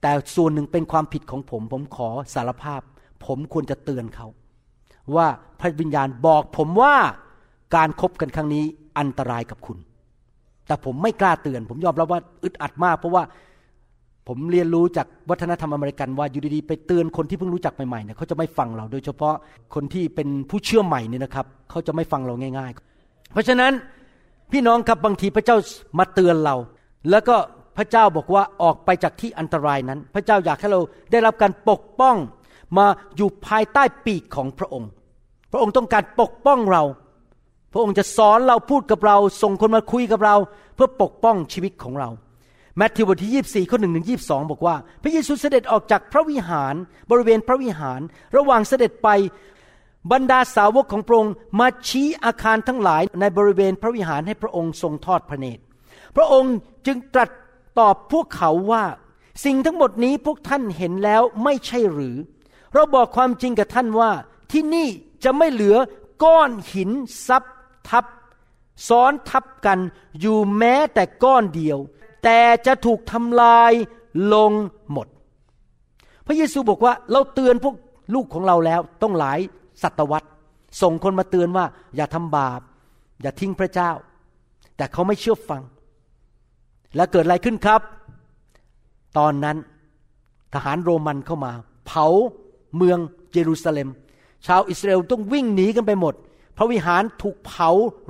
[0.01, 2.81] แต่ส่วนหนึ่งเป็นความผิดของผม ผมขอสารภาพ
[3.25, 4.27] ผมควรจะเตือนเขา
[5.15, 5.27] ว่า
[5.59, 6.95] พระวิญญาณบอกผมว่า
[7.75, 8.63] การครบกันครั้งนี้
[8.99, 9.77] อันตรายกับคุณ
[10.67, 13.23] แต่ผมไม่กล้าเตือน ผมยอมรับว่าอึดอัดมาก เพราะว่า
[14.27, 19.35] ผมเรียนรู้จากวัฒนธรรมอเมริกันว่าอยู่ดีๆไปเตือนคนที่เพิ่งรู้จักใหม่ๆเนี่ยเขาจะไม่ฟังเรา โดยเฉพาะ
[19.75, 23.71] คนที่เป็นผู้เชื่อใหม่เนี่ยนะครับเขาจะไม่ฟังเราง่าย ๆ เพราะฉะนั้น
[24.51, 25.57] พี่น้องครับบางทีพระเจ้า
[25.99, 26.55] มาเตือนเรา
[27.09, 27.35] แล้วก็
[27.77, 30.79] พระเจ้าบอกว่าออกไปจากที่อันตรายนั้น พระเจ้าอยากให้เรา
[31.11, 32.15] ได้รับการปกป้อง
[32.77, 32.85] มา
[33.17, 34.89] อยู่ภายใต้ปีกของพระองค์
[35.51, 36.83] พระองค์ต้องการปกป้องเรา
[37.77, 40.35] ระองค์จะสอนเราพูดกับเรา ส่งคนมาคุยกับเรา
[40.75, 42.09] เพื่อปกป้องชีวิตของเรา
[42.77, 44.15] แมทธิวบทที่ 24ข้อหนึ่งถึงยี
[44.51, 46.75] บอกว่า พระเยซูเสด็จออกจากพระวิหาร
[47.11, 48.01] บริเวณพระวิหาร
[48.37, 49.09] ระหว่างเสด็จไป
[50.11, 55.61] บรรดาสาวกของพระองค์มาชี้อาคารทั้งหลายในบริเวณพระวิหารให้พระองค์ทรงทอดพระเนตร
[56.15, 56.55] พระองค์
[56.85, 57.29] จึงตรัส
[57.79, 58.83] ตอบพวกเขาว่า
[59.45, 62.15] สิ่งทั้งหมดนี้พวกท่านเห็นแล้วไม่ใช่หรือ
[62.73, 64.11] เราบอกความจริงกับท่านว่า
[64.51, 64.87] ที่นี่
[65.23, 65.75] จะไม่เหลือ
[66.23, 66.91] ก้อนหิน
[67.27, 67.43] ซับ
[67.89, 68.05] ทับ
[68.87, 69.79] ซ้อนทับกัน
[70.19, 71.79] อยู่แม้แต่ก้อนเดียว
[72.23, 73.71] แต่จะถูกทำลาย
[74.33, 74.51] ลง
[74.91, 75.07] หมด
[76.25, 77.75] พระเยซูบอกว่าเราเตือนพวก
[78.13, 79.39] ลูกของเราแล้วต้องหลาย
[79.83, 80.27] ศตวรรษ
[80.81, 81.65] ส่งคนมาเตือนว่า
[81.95, 82.61] อย่าทำบาป
[83.21, 83.91] อย่าทิ้งพระเจ้า
[84.77, 85.63] แต่เขาไม่เชื่อฟัง
[86.95, 87.81] แล้วเกิดอะไรขึ้นครับ
[89.17, 89.57] ตอนนั้น
[90.53, 91.51] ทหารโรมันเข้ามา
[91.85, 92.05] เผา
[92.75, 92.99] เมือง
[93.33, 93.89] เยรูซาเล็ม
[94.45, 96.13] ชาวอิสราเอลต้องวิ่งหนีกันไปหมด
[96.57, 97.69] พระวิหารถูกเผา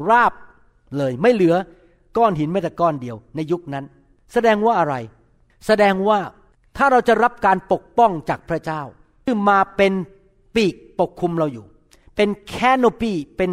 [0.10, 0.34] ราบ
[0.98, 1.56] เลย ไม่เหลือ
[2.18, 3.86] ก้อนหินแม้แต่ก้อนเดียวในยุคนั้น
[4.34, 4.96] แสดงว่าอะไร
[5.68, 6.20] แสดงว่า
[6.78, 8.82] ถ้าเราจะรับการปกป้องจากพระเจ้า
[9.26, 9.94] คือมาเป็น
[10.56, 11.66] ปีกปกคลุมเราอยู่
[12.16, 13.52] เป็นแคนโนปีเป็น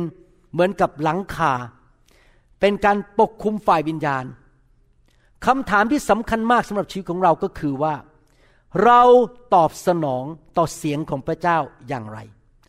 [0.53, 1.53] เหมือนกับหลังคา
[2.61, 4.25] เป็นการปกคลุมฝ่ายวิญญาณ
[5.47, 7.95] คำถามที่สำคัญมากสำหรับชีวิตของเราก็คือว่า
[8.85, 9.01] เรา
[9.55, 10.25] ตอบสนอง
[10.57, 12.19] ต่อเสียงของพระเจ้าอย่างไร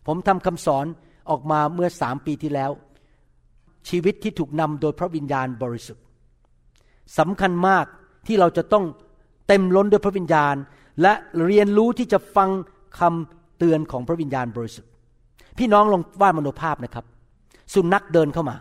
[0.06, 0.86] ผมทำคำสอน
[1.30, 2.70] ออกมาเมื่อสามปีที่แล้ว
[3.88, 6.04] ชีวิตที่ถูกนำโดยพระวิญญาณบริสุทธิ์
[7.18, 7.84] สำคัญมาก
[8.26, 8.84] ที่เราจะต้อง
[9.48, 10.54] เต็มล้นด้วยพระวิญญาณ
[11.02, 11.12] และ
[11.44, 12.50] เรียนรู้ที่จะฟัง
[12.98, 14.90] คำเตือนของพระวิญญาณบริสุทธิ์
[15.58, 17.04] พี่น้องลองวาดมโนภาพนะครับ
[17.74, 18.56] สุนัขเดินเข้ามา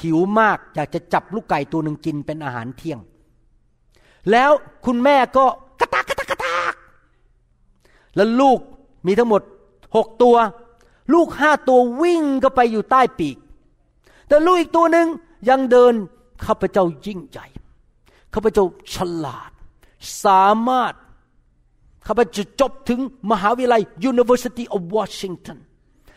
[0.00, 2.98] หิวมากอยากจะจับลูกไก่ตัวหนึ่งกินเป็นอาหารเที่ยง
[4.30, 4.50] แล้ว
[4.86, 5.44] คุณแม่ก็
[5.80, 6.74] กระตากกระตากกระตาก
[8.16, 8.58] แล้วลูก
[9.06, 9.42] มีทั้งหมด
[9.96, 10.36] หกตัว
[11.12, 13.36] ลูกห้าตัววิ่งก็ไปอยู่ใต้ปีก
[14.28, 15.06] แต่ลูกอีกตัวหนึ่ง
[15.48, 15.94] ยังเดิน
[16.46, 17.46] ข้าพเจ้ายิ่งใหญ่
[18.34, 19.50] ข้าพเจ้าฉลาด
[20.24, 20.92] สามารถ
[22.06, 23.00] ข้าพเจ้าจบถึง
[23.30, 25.58] มหาวิทยาลัย University of Washington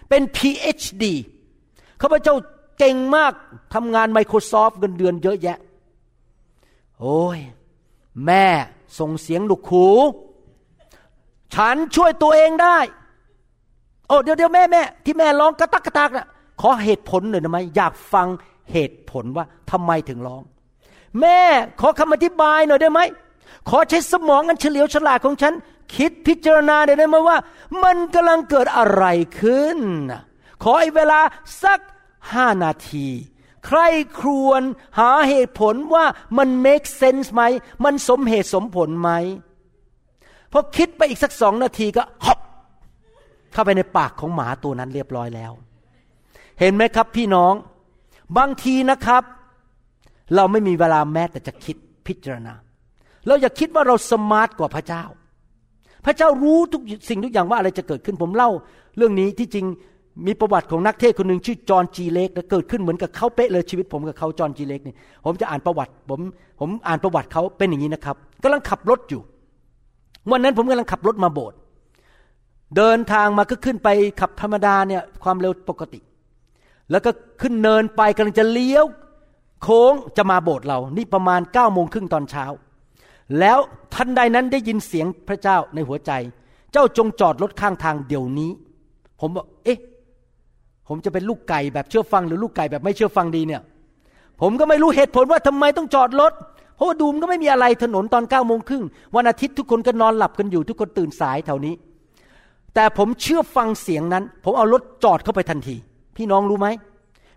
[0.09, 1.03] เป็น PhD
[2.01, 2.35] ข้าพเจ้า
[2.79, 3.33] เก่งมาก
[3.73, 5.57] ทำงาน Microsoft เงินเดือนเยอะแยะ
[6.99, 7.39] โอ้ย
[8.25, 8.45] แม่
[8.99, 9.87] ส่งเสียงลูกขู
[11.53, 12.77] ฉันช่วยตัวเองได้
[14.07, 16.27] โอ้เดี๋ยวเดี๋ยวแม่แม่ที่แม่ร้องกระตักกระตักน่ะ
[16.61, 18.27] ขอเหตุผลหน่อยได้ไหมอยากฟัง
[18.71, 20.43] เหตุผลว่าทำไมถึงร้อง
[21.21, 21.39] แม่
[21.79, 22.99] ขอคำอธิบายหน่อยได้ไหม
[23.69, 25.53] ขอใช้สมองอันเฉลียวฉลาดของฉัน
[25.95, 27.37] คิดพิจารณาได้ไหมว่า
[27.83, 29.05] มันกำลังเกิดอะไร
[29.39, 29.79] ขึ้น
[30.63, 31.19] ขอไอ้เวลา
[31.63, 31.79] สัก
[32.33, 33.07] ห้านาที
[33.65, 33.79] ใคร
[34.19, 34.61] ครวญ
[34.99, 36.05] หาเหตุผลว่า
[36.37, 37.43] มัน make sense ไหม
[37.83, 39.11] มันสมเหตุสมผลไหม
[40.51, 42.39] พอคิดไปอีกสักสองนาทีก็ฮอป
[43.55, 45.51] เข้าไปในปากของหมาตัวนั้นเรียบร้อยแล้ว
[46.59, 47.53] เห็นไหมครับพี่น้อง
[48.37, 49.23] บางทีนะครับ
[50.35, 51.75] เราไม่มีเวลาแม้แต่จะคิด
[52.07, 52.53] พิจารณา
[53.27, 55.03] เราอย่าคิดว่าเราสมาร์ทกว่าพระเจ้า
[56.05, 58.49] พระเจ้ารู้ทุกสิ่งทุกอย่างว่าอะไรจะเกิดขึ้นผมเล่า
[58.97, 59.65] เรื่องนี้ที่จริง
[60.25, 64.95] มีประวัติของนักเทศคนหนึ่งชื่อจอห์นจีเล็กและเกิดขึ้นเหมือนกับเขาเป๊ะเลยชีวิตผมกับเขาจอห์นจีเล็กนี่
[65.25, 66.19] ผมจะอ่านประวัติผม
[66.59, 69.21] ผมอ่านประวัติเขาเป็นอย่างนี้นะครับกำลังขับรถอยู่
[70.31, 71.57] วันนั้นผมกำลังขับรถมาโบสถ์
[72.75, 75.99] เดินทางมาก็ขึ้นไปขับธรรมดาเนี่ยความเร็วปกติ
[76.91, 77.11] แล้วก็
[77.41, 78.85] ขึ้นเนินไปกำลังจะเลี้ยว
[79.61, 82.45] โค้งจะมาโบสถ์เรา นี่ประมาณ9ก้าโมงครึ่งตอนเช้า
[83.39, 83.57] แล้ว
[83.93, 86.11] ทันใดนั้นได้ยินเสียงพระเจ้าในหัวใจ
[86.71, 88.51] เจ้าจงจอดรถข้างทางเดี๋ยวนี้
[89.19, 89.79] ผมบอกเอ๊ะ
[90.87, 93.61] ผมจะเป็นลูกไก่แบบเชื่อฟังหรือลูกไก่แบบไม่เชื่อฟังดีเนี่ย
[94.41, 96.33] ผมก็ไม่รู้เหตุผลว่าทำไมต้องจอดรถ
[96.75, 98.83] เพราะว่าดูมก็ไม่มีอะไรถนนตอนเก้าโมงครึ่ง
[99.15, 101.73] วันอาทิตย์ทุกคนก็นอนหลับกันอยู่ทุกคนตื่นสายแถวนี้
[102.75, 105.75] แต่ผมเชื่อฟังเสียงนั้น ผมเอารถจอดเข้าไปทันที
[106.17, 106.67] พี่น้องรู้ไหม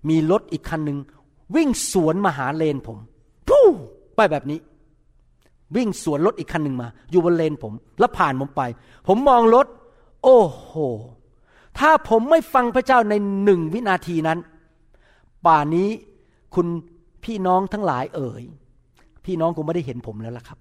[0.08, 0.98] มีรถอีกคันหนึ่ง
[1.56, 2.98] วิ่งสวนมาหาเลนผม
[3.48, 3.66] ปู้
[4.16, 4.58] ไปแบบนี้
[5.76, 8.62] วิ่งสวนรถอีกคันหนึ่งมา อยู่บนเลนผม แล้วผ่านผมไป
[9.08, 9.66] ผมมองรถ
[10.24, 10.72] โอ้โห
[11.78, 13.14] ถ้าผมไม่ฟังพระเจ้าใน
[13.44, 14.38] หนึ่งวินาทีนั้น
[15.46, 15.88] ป่านนี้
[16.54, 16.66] คุณ
[17.24, 18.44] พี่น้องทั้งหลายเอ่ย
[19.24, 20.58] พี่น้องคงไม่ได้เห็นผมแล้วล่ะครับ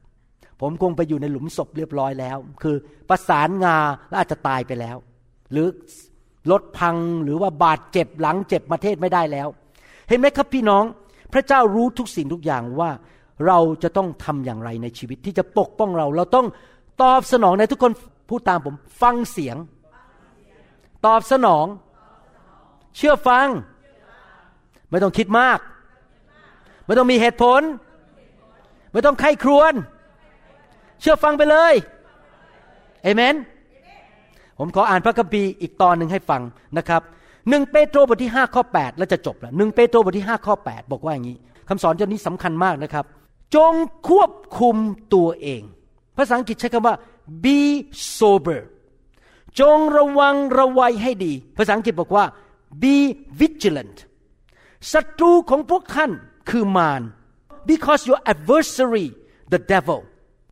[0.61, 2.75] ผมคงไปอยู่ในหลุมศพเรียบร้อยแล้ว คือ
[3.09, 3.77] ประสานงา
[4.09, 4.97] และอาจจะตายไปแล้ว
[5.51, 5.67] หรือ
[6.51, 9.47] รถพังหรือว่าบาดเจ็บหลังเจ็บมาเทศไม่ได้แล้ว
[10.09, 10.83] เห็นไหมครับพี่น้อง
[11.33, 12.91] พระเจ้ารู้ทุกสิ่งทุกอย่างว่า
[13.47, 16.47] เราจะต้องทำอย่างไรในชีวิตที่จะปกป้องเรา เราต้อง
[17.01, 17.91] ตอบสนองในทุกคน
[18.29, 19.57] พูดตามผม ฟังเสียง
[21.05, 21.65] ตอบสนอง
[22.97, 23.47] เชื่อฟัง
[24.89, 25.59] ไม่ต้องคิดมาก
[26.85, 27.61] ไม่ต้องมีเหตุผล
[28.91, 29.73] ไม่ต้องไข้ครวน
[31.01, 31.73] เชื่อฟังไปเลย
[33.03, 33.35] เอเมน
[34.57, 36.41] ผมขออ่านพระคัมภีร์อีกตอนหนึ่งให้ฟัง
[36.77, 37.01] นะครับ
[37.49, 41.37] หนึ่งเปโตรบทที่5ข้อ8แล้วจะจบแล้วหนึ่งเปโตรบทที่5ข้อ8บอกว่าอย่างนี้
[41.69, 43.05] คำสอนจ้านี้สำคัญมากนะครับ
[43.55, 43.73] จง
[44.09, 44.75] ควบคุม
[45.13, 45.61] ตัวเอง
[46.17, 46.95] ภาษาอังกฤษใช้คำว่า
[47.43, 47.59] be
[48.17, 48.59] sober
[49.59, 52.25] จงระวังระวัยให้ดี ภาษาอังกฤษบอกว่า
[52.81, 52.95] be
[53.41, 53.97] vigilant
[54.93, 56.11] ศัตรูของพวกท่าน
[56.49, 57.01] คือมาร
[57.69, 59.07] because your adversary
[59.53, 59.99] the devil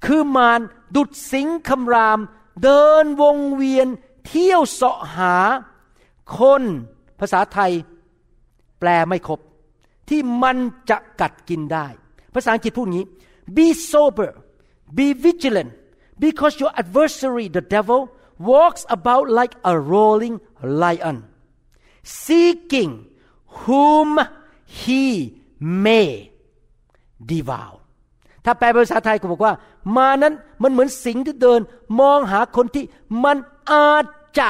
[0.06, 0.62] คือมาร
[0.96, 2.20] ดุดสิงคำราม
[2.64, 3.88] เดินวงเวียน
[4.26, 5.36] เที่ยวเสาะหา
[6.38, 6.64] คน
[7.20, 7.72] ภาษาไทย
[8.80, 9.40] แปลไม่ครบ
[10.10, 10.58] ที่มัน
[10.90, 11.88] จะกัดกินได้
[12.34, 13.06] ภาษาอังกฤษพูดงี้
[13.56, 14.32] be sober
[14.98, 15.72] be vigilant
[16.24, 18.02] because your adversary the devil
[18.50, 20.36] walks about like a roaring
[20.84, 21.18] lion
[22.24, 22.92] seeking
[23.62, 24.10] whom
[24.82, 25.04] he
[25.86, 26.10] may
[27.34, 27.85] devour
[28.46, 29.54] ถ้าแปลเป็นภาษาไทยก็บอกว่า
[29.98, 30.34] มานั้น
[30.64, 31.60] มันเหมือนสิงที่เดิน
[32.00, 32.86] มองหาคนที่
[33.24, 33.38] มัน
[33.72, 34.06] อาจ
[34.40, 34.50] จะ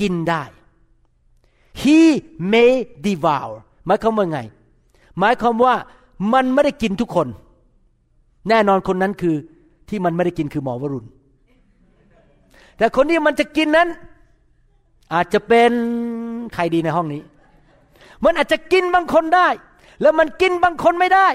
[0.00, 0.42] กินได้
[1.82, 2.00] he
[2.52, 2.72] may
[3.06, 3.50] devour
[3.86, 4.40] หมายความว่าไง
[5.18, 5.74] หมายความว่า
[6.32, 7.28] มันไม่ได้กินทุกคน
[8.48, 9.36] แน่นอนคนนั้นคือ
[9.88, 11.08] ที่มันไม่ได้กินคือหมอวรุณ
[12.76, 13.88] แต่คนที่มันจะกินนั้น
[15.14, 15.72] อาจจะเป็น
[16.54, 17.22] ใครดีในห้องนี้
[18.24, 19.48] มันอาจจะกินบางคนได้
[20.00, 21.28] แล้วมันกินบางคนไม่ได้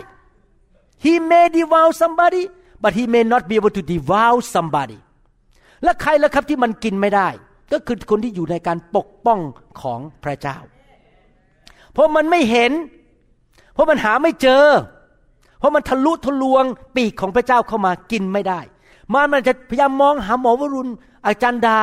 [1.05, 2.43] he may devour somebody
[2.83, 4.99] but he may not be able to devour somebody
[5.83, 7.27] และใครล่ะครับที่มันกินไม่ได้
[7.71, 9.39] ก็คือคนที่อยู่ในการปกป้อง
[9.81, 10.57] ของพระเจ้า
[11.91, 12.71] เพราะมันไม่เห็น
[13.73, 14.65] เพราะมันหาไม่เจอ
[15.59, 16.63] เพราะมันทะลุทะลวง
[16.95, 18.59] ปีกของพระเจ้าเข้ามากินไม่ได้
[19.13, 20.91] มันมันจะพยายามมองหาหมอวรุณ
[21.27, 21.77] อาจารย์ดา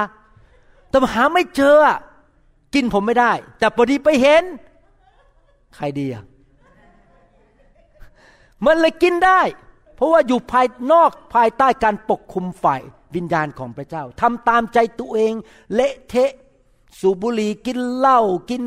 [0.89, 1.77] แต่หาไม่เจอ
[2.75, 4.45] กินผมไม่ได้ แต่พอดีไปเห็น
[5.75, 6.25] ใครดีอะ
[8.67, 9.41] มันเลยกินได้
[9.97, 12.83] เพราะว่าอยู่ภายนอกภายใต้การปกคุมฝ่าย
[13.15, 15.33] วิญญาณของพระเจ้าทำตามใจตัวเอง
[15.75, 16.31] เละเทะ
[17.01, 18.65] สูบบุหรี่กินเหล้ากิน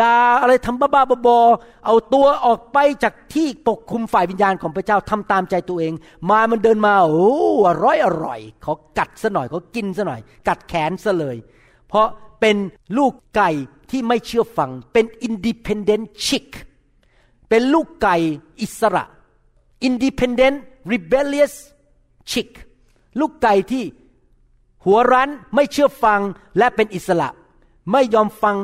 [0.00, 1.38] ยาอะไรทำบ้าๆบอ
[1.86, 5.92] เอาตัวออกไปจากที่ปกคุมฝ่ายวิญญาณของพระเจ้าทำตามใจตัวเอง
[6.30, 7.34] มามันเดินมาโอ้
[7.68, 11.36] อร่อยอร่อยเขากัดซะหน่อยเขากินซะหน่อย กัดแขนซะเลย
[11.88, 12.06] เพราะ
[12.40, 12.56] เป็น
[12.98, 13.50] ลูกไก่
[13.90, 16.48] ที่ไม่เชื่อฟังเป็น independent chick
[17.48, 18.16] เป็นลูกไก่
[18.60, 19.04] อิสระ
[19.88, 20.56] independent
[20.92, 21.54] rebellious
[22.30, 22.50] chick
[23.20, 23.84] ลูกไก่ที่
[24.84, 26.20] หัวรั้นไม่เชื่อฟัง
[26.58, 27.28] และเป็นอิสระ
[27.92, 28.56] ไม่ยอมฟัง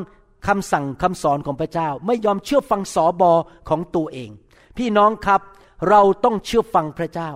[0.47, 3.33] คำสั่งคำสอนของพระเจ้า ไม่ยอมเชื่อฟังสอบอ
[3.69, 4.31] ของตัวเอง
[4.77, 5.41] พี่น้องครับ
[5.89, 7.31] เราต้องเชื่อฟังพระเจ้า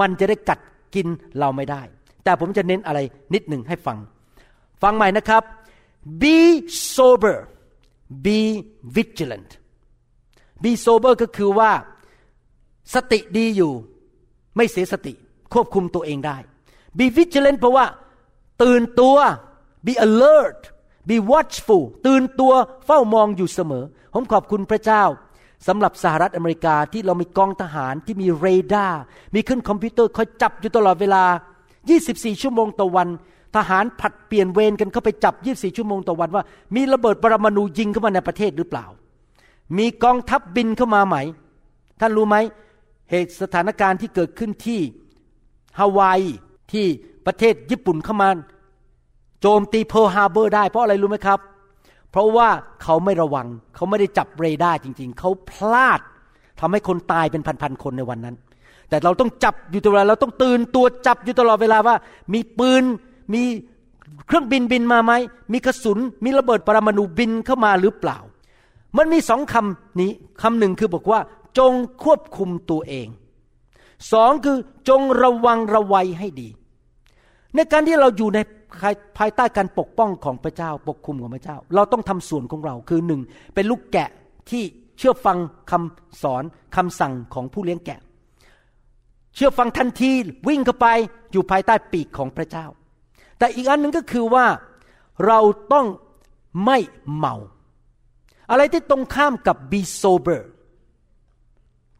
[0.00, 0.60] มันจะได้กัด
[0.94, 1.06] กิน
[1.38, 1.82] เราไม่ได้
[2.24, 2.98] แต่ผมจะเน้นอะไร
[3.34, 3.98] นิดหนึ่งให้ฟัง
[4.82, 5.42] ฟังใหม่นะครับ
[6.22, 6.38] be
[6.94, 7.36] sober
[8.24, 8.38] be
[8.96, 9.50] vigilant
[10.62, 11.72] be sober ก็คือว่า
[12.94, 13.72] สติดีอยู่
[14.56, 15.12] ไม่เสียสติ
[15.52, 16.36] ควบคุมตัวเองได้
[16.98, 17.86] be vigilant เพราะว่า
[18.62, 19.16] ตื่นตัว
[19.86, 20.60] be alert
[21.08, 22.52] be watchful ตื่นตัว
[22.86, 23.84] เฝ้ามองอยู่เสมอ
[24.14, 25.04] ผมขอบคุณพระเจ้า
[25.66, 29.00] สำหรับสหรัฐอเมริกาที่เรามีกองทหารที่มีเรดาร์
[29.34, 31.24] มีเครื่องคอมพิวเตอร์คอยจับอยู่ตลอดเวลา
[31.82, 33.08] 24 ชั่วโมงต่อวัน
[33.56, 36.44] ทหารผัดเปลี่ยนเวรกันเข้าไปจับ 24 ชั่วโมงต่อวันว่า
[36.74, 38.86] มีระเบิดปรมาณูยิงเข้ามาในประเทศหรือเปล่า
[39.76, 41.16] มีกองทัพบินเข้ามาไหม
[42.00, 42.36] ท่านรู้ไหม
[43.10, 44.80] เหตุสถานการณ์ที่เกิดขึ้นที่
[45.78, 46.20] ฮาวาย
[46.72, 46.86] ที่
[47.26, 48.28] ประเทศญี่ปุ่นเข้ามา
[49.40, 51.38] โจมตีเพิร์ลฮาเบอร์ได้เพราะอะไรรู้ไหมครับ
[52.10, 52.48] เพราะว่า
[52.82, 56.00] เขาไม่ระวังเขาไม่ได้จับเรดาร์จริง ๆ เขาพลาด
[56.60, 58.36] ทำให้คนตายเป็นพันๆคนในวันนั้น
[58.88, 61.96] แต่เราต้องจับอยู่ตลอดเราต้องตื่นตัวจับอยู่ตลอดเวลาว่า
[62.32, 62.82] มีปืน
[63.34, 63.42] มี
[64.26, 65.12] เครื่องบินบินมาไหม
[65.52, 68.18] มีกระสุนมีระเบิดปรมาณูบินเข้ามาหรือเปล่า
[68.96, 70.10] มันมีสองคำนี้
[70.42, 71.20] คำหนึ่งคือบอกว่า
[71.58, 71.72] จง
[72.02, 73.08] ควบคุมตัวเอง
[74.12, 74.56] สองคือ
[74.88, 76.48] จงระวังระวัยให้ดี
[77.54, 78.38] ในการที่เราอยู่ใน
[78.80, 83.20] ภายภายใต้การปกป้องของพระเจ้า ปกคุมของพระเจ้า เราต้องทำส่วนของเราคือหนึ่ง
[83.54, 84.10] เป็นลูกแกะ
[84.50, 84.62] ที่
[84.98, 85.38] เชื่อฟัง
[85.70, 86.42] คำสอน
[86.76, 88.00] คำสั่งของผู้เลี้ยงแกะ
[89.34, 90.10] เชื่อฟังทันที
[90.48, 90.86] วิ่งเข้าไป
[91.32, 92.66] อยู่ภายใต้ปีกของพระเจ้า
[93.38, 94.46] แต่อีกอันหนึ่งก็คือว่า
[95.26, 95.40] เรา
[95.72, 95.86] ต้อง
[96.64, 96.78] ไม่
[97.16, 97.34] เมา
[98.50, 100.40] อะไรที่ตรงข้ามกับ be sober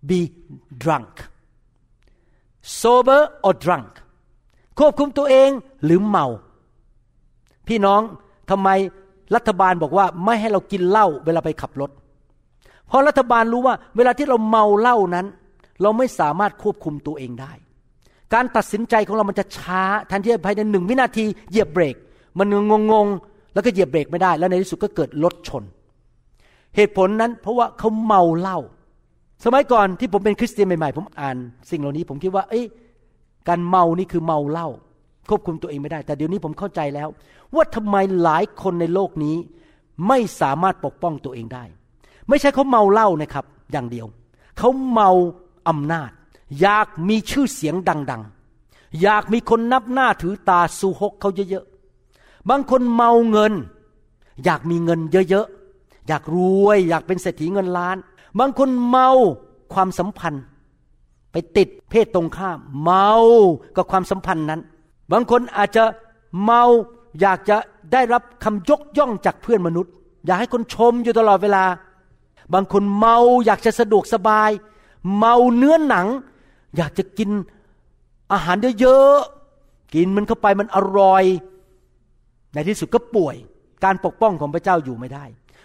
[0.08, 0.20] be
[0.82, 1.14] drunk
[2.80, 3.90] sober or drunk
[4.78, 5.50] ควบคุมตัวเอง
[5.84, 6.26] หรือเมา
[7.68, 8.00] พี่น้อง
[8.50, 8.68] ทำไม
[9.34, 11.90] รัฐบาลบอกว่าไม่ให้เรากินเหล้าเวลาไปขับรถ
[12.86, 15.26] เพราะรัฐบาลรู้ว่าเวลาที่เราเมาเหล้านั้น
[15.82, 17.52] เราไม่สามารถควบคุมตัวเองได้
[18.34, 21.96] การตัดสินใจของเรามันจะช้าแทนที่ภายในหนึ่งวินาทีเหยียบเบรก
[22.38, 25.64] มันงงงๆแล้วก็เหยียบเบรกไม่ได้ แล้วในที่สุดก็เกิดรถชน
[26.76, 28.58] เหตุผลนั้นเพราะว่าเขาเมาเหล้า
[29.44, 31.36] สมัยก่อนที่ผมเป็นคริสเตียนใหม่ๆผมอ่าน
[31.70, 32.64] สิ่งเหล่านี้ผมคิดว่า เอ้ย
[33.48, 34.68] การเมานี่คือเมาเหล้า
[35.28, 37.08] ควบคุมตัวเองไม่ได้ แต่เดี๋ยวนี้ผมเข้าใจแล้ว
[37.54, 39.36] ว่าทำไมหลายคนในโลกนี้
[40.08, 41.64] ไม่สามารถปกป้องตัวเองได้
[42.28, 44.06] ไม่ใช่เขาเมาเหล้านะครับ อย่างเดียว
[44.58, 45.10] เขาเมา
[45.68, 46.10] อำนาจ
[46.60, 48.22] อยากมีชื่อเสียงดัง
[48.60, 53.52] ๆ อยากมีคนนับหน้าถือตาสูหกเขาเยอะๆบางคนเมาเงิน
[54.44, 55.00] อยากมีเงิน
[55.30, 55.57] เยอะๆ
[56.08, 57.96] อยากรวย อยากเป็นเศรษฐีเงินล้าน
[58.38, 59.10] บางคนเมา
[59.74, 60.44] ความสัมพันธ์
[61.32, 63.10] ไปติดเพศตรงข้าม เมา
[63.76, 64.60] กับความสัมพันธ์นั้น
[65.12, 65.84] บางคนอาจจะ
[66.44, 66.62] เมา
[67.20, 67.56] อยากจะ
[67.92, 69.92] ได้รับคำยกย่องจากเพื่อนมนุษย์
[70.26, 71.64] อยากให้คนชมอยู่ตลอดเวลา
[72.54, 74.50] บางคนเมาอยากจะสะดวกสบาย
[75.18, 76.06] เมาเนื้อหนัง
[76.76, 77.30] อยากจะกิน
[78.32, 81.24] อาหารเยอะๆกินมันเข้าไปมันอร่อย
[82.54, 83.36] ในที่สุดก็ป่วย
[83.84, 85.24] การปกป้องของพระเจ้าอยู่ไม่ได้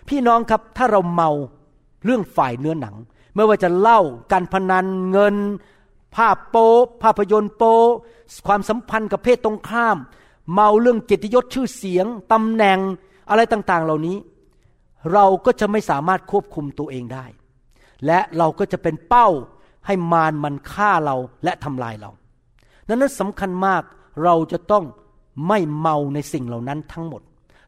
[0.09, 1.29] พี่น้องครับถ้าเราเมา
[2.05, 2.95] เรื่องฝ่ายเนื้อหนัง
[3.35, 3.99] ไม่ว่าจะเล่า
[4.31, 5.35] การพนันเงิน
[6.15, 6.69] ภาพโป๊
[7.03, 7.75] ภาพยนตร์โป๊
[8.47, 9.97] ความสัมพันธ์กับเพศตรงข้าม
[10.53, 12.79] เมาเรื่องเกียรติยศชื่อเสียงตำแหน่ง
[13.29, 14.17] อะไรต่างๆ เหล่านี้
[15.13, 17.25] เราก็จะไม่สามารถควบคุมตัวเองได้
[18.05, 19.27] และเราก็จะเป็นเป้า
[19.85, 22.11] ให้มารมันฆ่าเราและทำลายเรา
[22.87, 23.83] ดังนั้นสำคัญมาก
[24.23, 24.85] เราจะต้อง
[25.47, 27.21] ไม่เมาในสิ่งเหล่านั้นทั้งหมด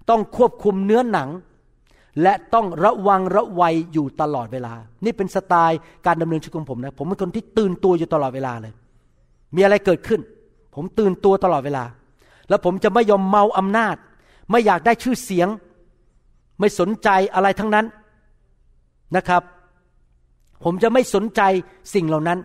[0.10, 1.30] ต้องควบคุมเนื้อหนัง
[2.22, 4.74] และต้องระวังระวัยอยู่ตลอดเวลา
[5.06, 8.74] นี่เป็นสไตล์การดำเนินชีวิตของผมนะ ผมเป็นคนที่ตื่นตัวอยู่ตลอดเวลาเลย
[9.56, 10.22] มีอะไรเกิดขึ้น
[10.76, 11.84] ผมตื่นตัวตลอดเวลา
[12.50, 13.96] แล้วผมจะไม่ยอมเมาอำนาจ
[14.52, 15.48] ไม่อยากได้ชื่อเสียง
[16.60, 17.86] ไม่สนใจอะไรทั้งนั้น
[19.16, 19.44] นะครับ
[20.64, 21.42] ผมจะไม่สนใจ
[21.94, 22.40] สิ่งเหล่านั้น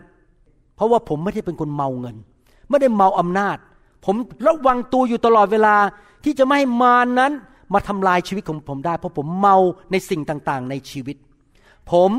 [0.76, 2.16] เพราะว่าผมไม่ได้เป็นคนเมาเงิน
[2.68, 3.56] ไม่ได้เมาอำนาจ
[4.04, 4.16] ผม
[4.46, 5.76] ระวังตัวอยู่ตลอดเวลา
[6.24, 7.32] ที่จะไม่ให้มานั้น
[7.74, 9.56] มาทำลายชีวิตของผมได้ เพราะผมเมา
[9.92, 11.16] ในสิ่งต่างๆ ในชีวิต
[11.92, 12.10] ผม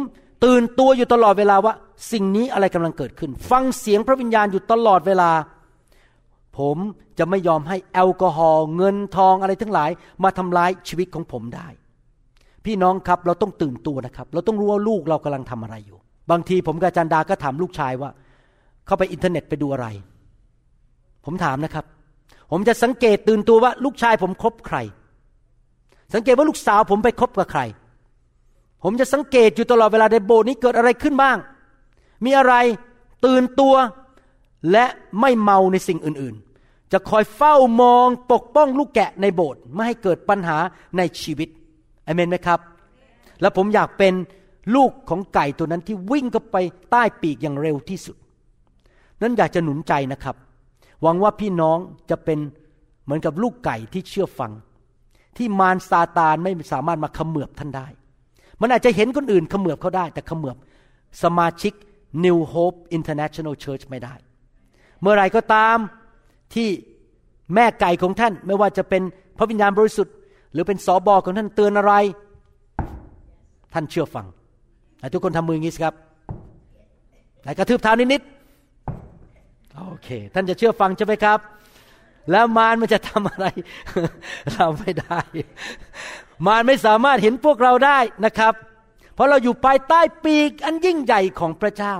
[0.43, 1.73] ตื่นตัวอยู่ตลอดเวลาว่า
[2.11, 5.31] สิ่งนี้อะไรกำลังเกิดขึ้น ฟังเสียงพระวิญญาณอยู่ตลอดเวลา
[6.57, 6.77] ผม
[7.19, 9.89] จะไม่ยอมให้แอลกอฮอล์เงินทองอะไรทั้งหลาย
[10.23, 11.67] มาทำลายชีวิตของผมได้
[12.65, 15.97] พี่น้องครับเราต้องตื่นตัวนะครับ เราต้องรู้ว่าลูกเรากำลังทำอะไรอยู่
[16.31, 18.09] บางทีผมกับจารย์ดาก็ถามลูกชายว่า
[18.85, 19.87] เข้าไปอินเทอร์เน็ตไปดูอะไร
[21.25, 21.85] ผมถามนะครับ
[22.51, 24.77] ผมจะสังเกตตื่นตัวว่าลูกชายผมคบใคร
[26.13, 27.61] สังเกตว่าลูกสาวผมไปคบกับใคร
[28.83, 31.37] ผมจะสังเกตอยู่ตลอดเวลาในโบสถ์นี้เกิดอะไรขึ้นบ้าง
[32.25, 32.53] มีอะไร
[33.25, 33.75] ตื่นตัว
[34.71, 34.85] และ
[35.19, 40.57] ไม่เมาในสิ่งอื่นๆ จะคอยเฝ้ามองปกป้องลูกแกะในโบสถ์ไม่ให้เกิดปัญหา
[40.97, 41.49] ในชีวิต
[42.05, 42.59] อเมนไหมครับ
[43.41, 44.13] แล้วผมอยากเป็น
[44.75, 46.57] ลูกของไก่ตัวนั้นที่วิ่งเข้าไป
[46.91, 48.15] ใต้ปีกอย่างเร็วที่สุด
[49.21, 50.35] นั้นอยากจะหนุนใจนะครับ
[51.01, 51.77] หวังว่าพี่น้อง
[52.09, 52.39] จะเป็น
[53.03, 54.51] เหมือนกับลูกไก่ที่เชื่อฟัง
[55.37, 57.87] ที่มารซาตานไม่สามารถมาขมือบท่านได้
[58.61, 60.57] มันอาจจะเห็นคนอื่นขมือบเขาได้ แต่ขมือบ
[61.23, 61.73] สมาชิก
[62.25, 64.13] New Hope International Church ไม่ได้
[65.01, 65.77] เมื่อไรก็ตาม
[66.53, 66.69] ที่
[67.55, 69.01] แม่ไก่ของท่านไม่ว่าจะเป็น
[69.37, 70.15] พระวิญญาณบริสุทธิ์
[70.53, 71.93] หรือเป็นสอบอของท่านเตือนอะไร
[73.73, 74.25] ท่านเชื่อฟัง
[74.99, 75.95] หนทุกคนทำมืออย่างนี้สิครับ
[77.41, 81.39] ไหนกระทืบเท้านิดๆโอเค ท่านจะเชื่อฟังใช่ไหมครับ
[82.31, 83.45] แล้วมารมันจะทำอะไร
[84.53, 85.19] เราไม่ได้
[86.45, 88.53] มารไม่สามารถเห็นพวกเราได้นะครับ
[89.15, 91.95] เพราะเราอยู่ภายใต้ปีกอันยิ่งใหญ่ของพระเจ้า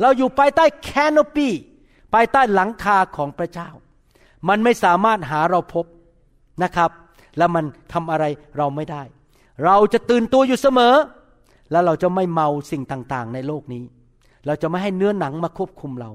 [0.00, 1.48] เราอยู่ภายใต้แคนโนปี
[2.14, 3.68] ภายใต้หลังคาของพระเจ้า
[4.48, 5.84] มันไม่สามารถหาเราพบ
[6.62, 6.90] นะครับ
[7.38, 8.24] แล้วมันทำอะไร
[8.58, 9.02] เราไม่ได้
[9.64, 10.94] เราจะตื่นตัวอยู่เสมอ
[11.70, 13.84] แล้วเราจะไม่เมาสิ่งต่างๆ ในโลกนี้
[14.46, 16.10] เราจะไม่ให้เนื้อหนังมาควบคุมเรา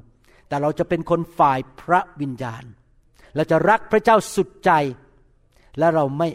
[0.47, 2.63] แต่เราจะเป็นคนฝ่ายพระวิญญาณ
[3.35, 4.71] เราจะรักพระเจ้าสุดใจ
[5.79, 6.29] และเราไม่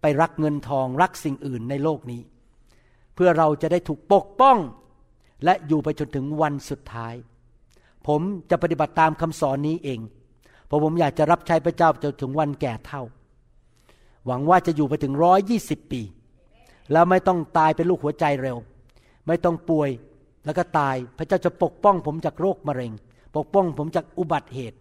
[0.00, 2.20] ไปรักเงินทองรักสิ่งอื่นในโลกนี้
[3.14, 4.58] เพื่อเราจะได้ถูกปกป้อง
[5.44, 7.14] และอยู่ไปจนถึงวันสุดท้าย
[8.06, 10.00] ผมจะปฏิบัติตามคำสอนนี้เอง
[10.66, 13.02] เพราะผมอยากจะรับใช้พระเจ้าจนถึงวันแก่เท่า
[14.26, 16.02] หวังว่าจะอยู่ไปถึงร้อยยี่สิบปี
[16.92, 18.56] แล้วไม่ต้องตายเป็นลูกหัวใจเร็ว
[19.26, 19.90] ไม่ต้องป่วย
[20.44, 22.92] แล้วก็ตายพระเจ้าจะปกป้องผมจากโรคมะเร็ง
[23.36, 24.78] ปกป้องผมจากอุบัติเหตุ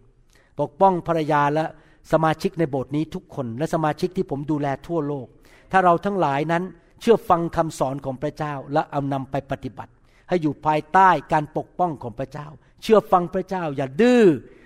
[0.60, 1.66] ปกป้องภรรยาและ
[2.12, 5.28] สมาชิกในโบสถ์นี้ทุกคน และสมาชิกที่ผมดูแลทั่วโลก
[5.72, 6.64] ถ้าเราทั้งหลายนั้น
[7.02, 9.92] เชื่อฟังคำสอนของพระเจ้าและเอานำไปปฏิบัติ
[10.30, 12.48] ให้อยู่ภายใต้การปกป้องของพระเจ้า
[12.82, 14.24] เชื่อฟังพระเจ้า อย่าดื้อ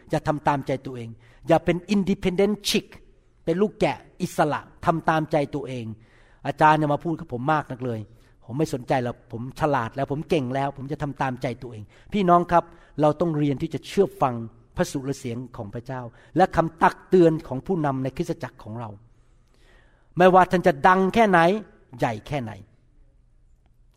[0.09, 1.09] อย่าทำตามใจตัวเอง
[1.47, 2.87] อย่าเป็น independent chick
[3.45, 5.85] เป็นลูกแกะอิสระทำตามใจตัวเอง
[6.47, 7.99] อาจารย์เนี่ยมาพูดกับผมมากนักเลย
[8.45, 11.83] ผมไม่สนใจแล้วผมฉลาดแล้วผมเก่งแล้ว ผมจะทำตามใจตัวเอง
[12.13, 12.63] พี่น้องครับ
[13.01, 14.35] เราต้องเรียนที่จะเชื่อฟัง
[14.79, 16.01] พระสุรเสียงของพระเจ้า
[16.37, 18.89] และคำตักเตือนของผู้นำในคริสตจักรของเรา
[20.17, 21.39] ไม่ว่าท่านจะดังแค่ไหน
[21.99, 22.51] ใหญ่แค่ไหน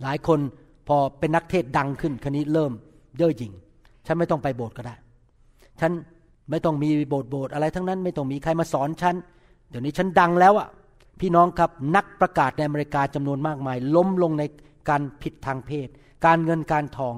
[0.02, 0.40] หลายคน
[0.88, 2.72] พอเป็นนักเทศดังขึ้นคันนี้เริ่ม
[3.16, 3.52] เย่อหยิ่ง
[4.06, 4.94] ฉันไม่ต้องไปโบสถ์ก็ได้
[5.80, 5.92] ฉัน
[6.50, 9.14] ไม่ต้องมีโบสถ์โบสถ์อะไรทั้งนั้น ไม่ต้องมีใครมาสอนฉัน
[9.70, 10.68] เดี๋ยวนี้ฉันดังแล้วอะ
[11.20, 14.42] พี่น้องครับนักประกาศในอเมริกาจำนวนมากมาย ล้มลงใน
[14.88, 15.88] การผิดทางเพศ
[16.26, 17.14] การเงินการทอง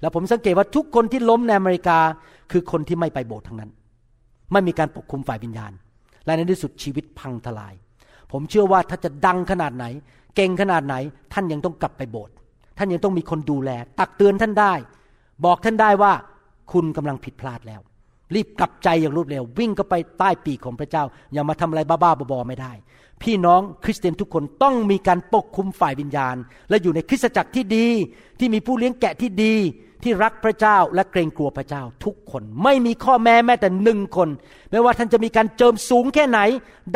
[0.00, 1.98] แล้วผมสังเกตว่าทุกคนที่ล้มในอเมริกา
[2.50, 3.70] คือคนที่ไม่ไปโบสถ์ทั้งนั้น
[4.52, 5.72] ไม่มีการปกคุมฝ่ายวิญญาณ
[6.24, 7.74] และในที่สุดชีวิตพังทลาย
[8.32, 9.84] ผมเชื่อว่าถ้าจะดังขนาดไหน
[10.36, 10.94] เก่งขนาดไหน
[11.32, 12.34] ท่านยังต้องกลับไปโบสถ์
[12.78, 14.74] ท่านยังต้องมีคนดูแล ตักเตือนท่านได้
[15.44, 16.12] บอกท่านได้ว่า
[16.72, 17.80] คุณกำลังผิดพลาดแล้ว
[18.34, 22.72] รีบกลับใจอย่างรวดเร็ว วิ่งเข้าไปใต้ปีกของพระเจ้า อย่ามาทำอะไรบ้าๆบอๆไม่ได้
[23.22, 26.36] พี่น้องคริสเตียนทุกคนต้องมีการปกคุมฝ่ายวิญญาณ
[26.68, 27.86] และอยู่ในคริสตจักรที่ดี
[28.38, 29.54] ที่มีผู้เลี้ยงแกะที่ดี
[30.04, 34.28] ที่รักพระเจ้าและเกรงกลัวพระเจ้าทุกคน ไม่มีข้อแม้แม้แต่หนึ่งคน
[34.70, 36.40] ไม่ว่าท่านจะมีการเจิมสูงแค่ไหน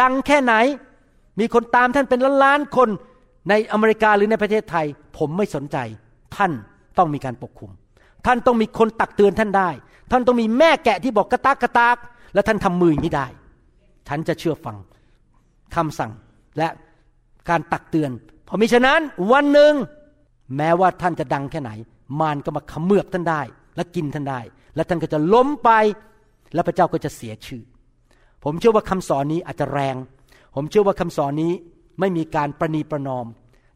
[0.00, 0.54] ดังแค่ไหน
[1.40, 2.88] มีคนตามท่านเป็นล้านๆคน
[3.48, 4.86] ในอเมริกาหรือในประเทศไทย
[5.18, 5.76] ผมไม่สนใจ
[6.36, 6.52] ท่าน
[6.98, 7.70] ต้องมีการปกคุม
[8.26, 9.70] ท่านต้องมีคนตักเตือนท่านได้
[10.10, 11.96] ท่านต้องมีแม่แกะที่บอกกระตากกระตาก
[12.34, 13.26] และท่านทำมืออย่างนี้ได้
[14.08, 14.76] ฉันจะเชื่อฟัง
[15.74, 16.12] คำสั่ง
[16.58, 16.68] และ
[17.48, 18.10] การตักเตือน
[18.44, 19.00] เพราะมิฉะนั้น
[19.32, 19.72] วันหนึ่ง
[20.56, 21.70] แม้ว่าท่านจะดังแค่ไหน
[22.20, 23.42] มารก็มาขมือบท่านได้
[23.76, 24.40] และกินท่านได้
[24.74, 25.70] และท่านก็จะล้มไป
[26.54, 27.62] และพระเจ้าก็จะเสียชื่อ
[28.44, 29.96] ผมเชื่อว่าคำสอนนี้อาจจะแรง
[30.54, 31.52] ผมเชื่อว่าคำสอนนี้
[32.00, 33.26] ไม่มีการประนีประนอม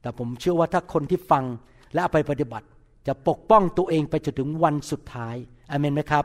[0.00, 1.44] แต่ผมเชื่อว่าถ้าคนที่ฟัง
[1.92, 2.66] และเอาไปปฏิบัติ
[3.06, 5.36] จะปกป้องตัวเองไปจนถึงวันสุดท้าย
[5.70, 6.24] อเมนไหมครับ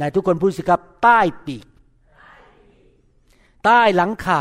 [0.00, 1.64] นายทุกคนพูดสิครับ ใต้ปีก
[3.64, 4.40] ใต้หลังคา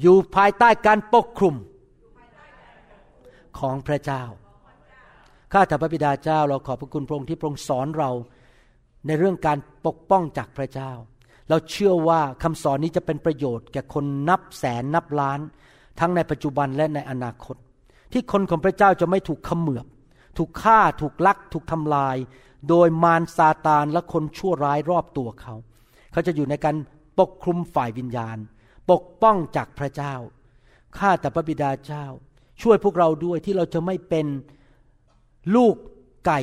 [0.00, 1.54] อยู่ภายใต้การปกคลุม
[3.58, 4.24] ของพระเจ้า
[5.52, 8.10] ข้าแต่พระบิดาเจ้าเราขอบพระคุณพระองค์ที่พระองค์สอนเรา
[9.06, 10.92] ในเรื่องการปกป้องจากพระเจ้า
[11.48, 15.40] เราเชื่อว่าคำสอนนี้จะเป็นประโยชน์แก่คนนับแสนนับล้าน
[16.00, 17.56] ทั้งในปัจจุบันและในอนาคต
[18.12, 19.86] ที่คนของพระเจ้าจะไม่ถูกขมือบ
[20.38, 22.16] ถูกฆ่าถูกลักถูกทำลาย
[22.68, 25.54] โดยมารซาตานและคนชั่วร้ายรอบตัวเขา
[26.12, 26.76] เขาจะอยู่ในการ
[27.18, 28.38] ปกคลุมฝ่ายวิญญาณ
[28.90, 30.14] ปกป้องจากพระเจ้า
[30.98, 32.06] ข้าแต่พระบิดาเจ้า
[32.62, 34.26] ช่วยพวกเราด้วยที่เราจะไม่เป็น
[35.56, 35.74] ลูก
[36.26, 36.40] ไก่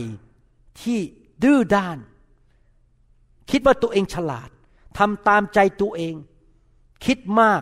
[0.82, 1.00] ที่
[1.44, 1.98] ดื้อด้าน
[3.52, 4.50] คิดว่าตัวเองฉลาด
[4.98, 6.16] ทำตามใจตัวเอง
[7.06, 7.62] คิดมาก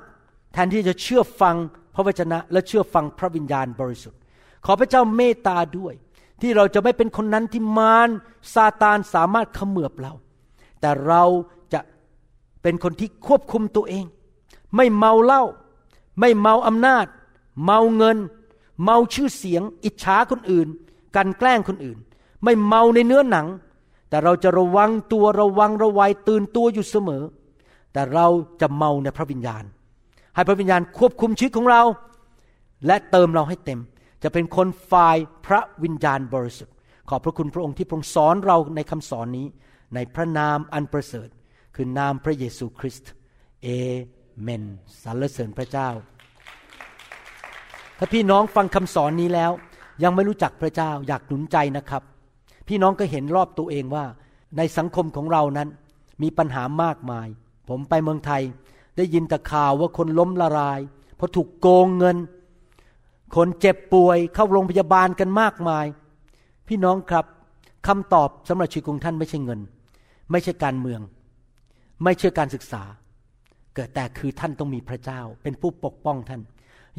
[0.53, 1.55] แทนที่จะเชื่อฟัง
[1.95, 4.19] พระวจนะ และเชื่อฟังพระวิญญาณบริสุทธิ์
[4.65, 5.93] ขอพระเจ้าเมตตาด้วย
[6.41, 8.09] ที่เราจะไม่เป็นคนนั้นที่มาร
[8.53, 10.13] ซาตานสามารถขมือบเรา
[10.81, 11.23] แต่เรา
[11.73, 11.79] จะ
[12.61, 14.05] เป็นคนที่ควบคุมตัวเอง
[14.75, 15.43] ไม่เมาเหล้า
[16.19, 17.05] ไม่เมาอำนาจ
[17.65, 18.17] เมาเงิน
[18.83, 20.67] เมาชื่อเสียง อิจฉาคนอื่น
[21.15, 21.97] กันแกล้งคนอื่น
[22.43, 23.47] ไม่เมาในเนื้อหนัง
[24.09, 27.23] แต่เราจะระวังตัวระวังระวัยตื่นตัวอยู่เสมอ
[27.93, 28.27] แต่เรา
[28.61, 29.63] จะเมาในพระวิญญาณ
[30.35, 31.81] ให้พระวิญญาณควบคุมชีวิตของเรา
[32.85, 33.79] และเติมเราให้เต็ม
[34.23, 36.75] จะเป็นคนฝ่ายพระวิญญาณบริสุทธิ์
[37.09, 39.47] ขอบพระคุณพระองค์ที่ทรงสอนเราในคำสอนนี้
[39.95, 41.27] ในพระนามอันประเสริฐ
[41.75, 43.11] คือนามพระเยซูคริสต์
[43.63, 43.67] เอ
[44.41, 44.63] เมน
[45.03, 45.89] สรรเสริญพระเจ้า
[48.01, 49.51] ถ้าพี่น้องฟังคำสอนนี้แล้ว
[50.03, 52.03] ยังไม่รู้จักพระเจ้าอยากหนุนใจนะครับ
[52.67, 54.05] พี่น้องก็เห็นรอบตัวเองว่า
[54.57, 55.69] ในสังคมของเรานั้น
[56.21, 57.27] มีปัญหามากมาย
[57.69, 58.41] ผมไปเมืองไทย
[58.97, 60.79] ได้ยินแต่ข่าวว่าคนล้มละลาย
[61.15, 62.17] เพราะถูกโกงเงิน
[63.35, 65.85] คนเจ็บป่วยเข้าโรงพยาบาลกันมากมาย
[66.67, 67.25] พี่น้องครับ
[67.87, 69.59] คำตอบสำหรับชีวิตของท่านไม่ใช่เงิน
[70.31, 71.01] ไม่ใช่การเมือง
[72.03, 72.83] ไม่ใช่การศึกษา
[73.75, 76.41] เกิดแต่คือท่านต้องมีพระเจ้า เป็นผู้ปกป้องท่าน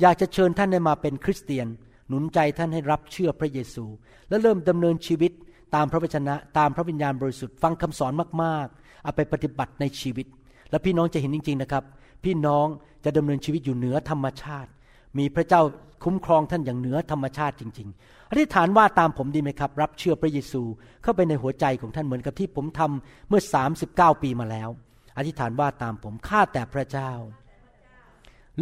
[0.00, 1.66] อยากจะเชิญท่านได้มาเป็นคริสเตียน
[2.08, 3.84] หนุนใจท่านให้รับเชื่อพระเยซู
[4.28, 5.32] และเริ่มดำเนินชีวิต
[5.74, 10.26] ตามพระวจนะตามพระวิญญาณบริสุทธิ์ฟังคำสอนมากๆเอาไปปฏิบัติในชีวิต
[10.70, 11.84] และพี่น้องจะเห็นจริง ๆนะครับ
[12.24, 12.66] พี่น้อง
[13.04, 14.70] จะดำเนินชีวิตอยู่เหนือธรรมชาติ
[15.18, 15.62] มีพระเจ้า
[16.04, 20.62] คุ้มครองท่านอย่างเหนือธรรมชาติจริง ๆ อธิษฐานว่าตามผมดีไหมครับ รับเชื่อพระเยซู
[21.02, 23.42] เข้าไปในหัวใจของท่านเหมือนกับที่ผมทำเมื่อ
[23.80, 24.68] 39 ปีมาแล้ว
[25.16, 27.12] อธิษฐานว่าตามผมข้าแต่พระเจ้า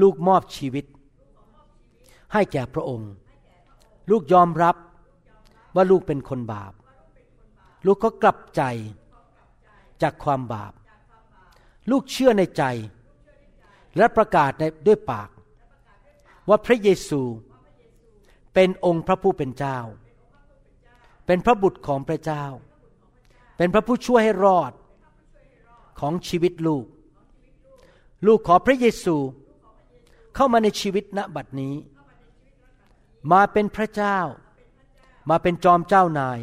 [0.01, 0.85] ลูกมอบชีวิต
[2.33, 3.13] ให้แก่พระองค์
[4.11, 4.77] ลูกยอมรับ
[5.75, 6.73] ว่าลูกเป็นคนบาป
[7.87, 8.63] ลูกก็กลับใจ
[10.03, 10.73] จากความบาป
[11.91, 12.65] ลูกเชื่อในใจ
[13.97, 15.31] และประกาศในด้วยปาก
[16.49, 17.23] ว่าพระเยซู
[18.55, 19.79] เป็นองค์พระผู้เป็นเจ้า
[21.27, 22.45] เป็นพระบุตรของพระเจ้า
[23.57, 24.73] เป็นพระผู้ช่วยให้รอด
[26.01, 26.87] ของชีวิตลูก
[28.27, 29.17] ลูกขอพระเยซู
[30.35, 31.75] เข้ามาในชีวิตณบัดนี้
[33.33, 34.19] มาเป็นพระเจ้า
[35.31, 36.39] มาเป็นจอมเจ้านาย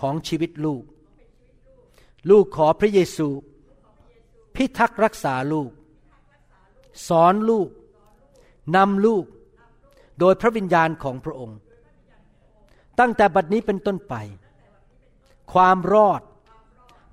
[0.00, 0.84] ของชีวิตลูก
[2.30, 3.28] ลูกขอพระเยซู
[4.54, 5.70] พิทักษ์รักษาลูก
[7.08, 7.68] สอนลูก
[8.76, 9.24] นำลูก
[10.18, 11.58] โดยพระวิญญาณของพระองค์
[12.98, 14.14] ตั้งแต่บัดนี้เป็นต้นไป
[15.52, 16.22] ความรอด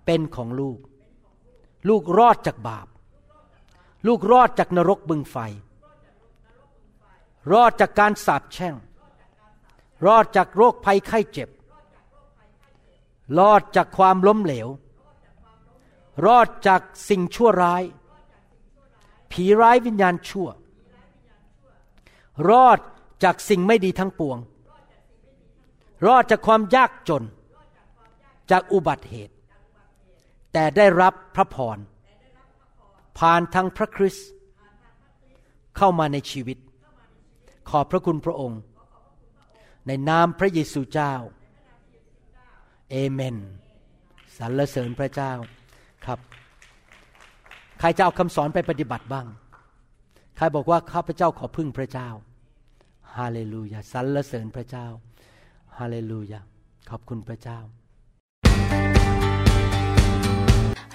[0.06, 0.80] เป็นของลูก
[1.90, 2.88] ลูกรอดจากบาป
[4.08, 5.38] ลูกรอดจากนรกบึงไฟ
[7.54, 8.76] รอดจากการสาปแช่ง
[10.06, 11.50] รอดจากโรคภัยไข้เจ็บ
[13.40, 14.68] รอดจากความล้มเหลว
[16.26, 17.84] รอดจากสิ่งชั่วร้าย
[19.32, 20.50] ผีร้ายวิญญาณชั่ว
[22.50, 22.80] รอด
[23.24, 24.38] จากสิ่งไม่ดีทั้งปวง
[26.08, 27.24] รอดจากความยากจน
[28.52, 29.36] จากอุบัติเหตุ
[30.54, 31.78] แต่ได้รับพระพร
[33.18, 34.28] ผ่านทางพระคริสต์
[35.78, 36.58] เข้ามาในชีวิต
[37.70, 38.60] ขอบพระคุณพระองค์
[39.88, 41.14] ในนามพระเยซูเจ้า
[42.92, 43.38] เอเมน
[44.38, 45.32] สรรเสริญพระเจ้า
[46.06, 46.20] ครับ
[47.80, 49.28] ใครจะเอาคำสอนไปปฏิบัติบ้าง
[50.38, 52.10] ใครบอกว่าข้าพเจ้าขอพึ่งพระเจ้า
[53.18, 54.86] ฮาเลลูยาสรรเสริญพระเจ้า
[55.78, 56.40] ฮาเลลูยา
[56.90, 57.60] ขอบคุณพระเจ้า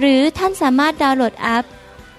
[0.00, 1.64] หรือท่านสามารถดาวน์โหลดแอป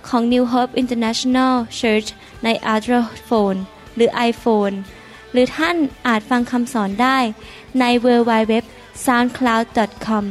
[0.08, 2.10] ของ New Hope International Church
[2.44, 3.60] ใน Android Phone
[3.96, 4.76] หรือ iPhone
[5.32, 5.76] หรือท่าน
[6.08, 7.18] อาจฟังคำสอนได้
[7.80, 8.54] ใน w w w
[9.06, 9.64] s o u n d c l o u d
[10.06, 10.26] c o m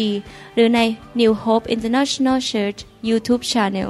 [0.53, 0.79] หรือใน
[1.19, 2.79] New Hope International Church
[3.09, 3.89] YouTube Channel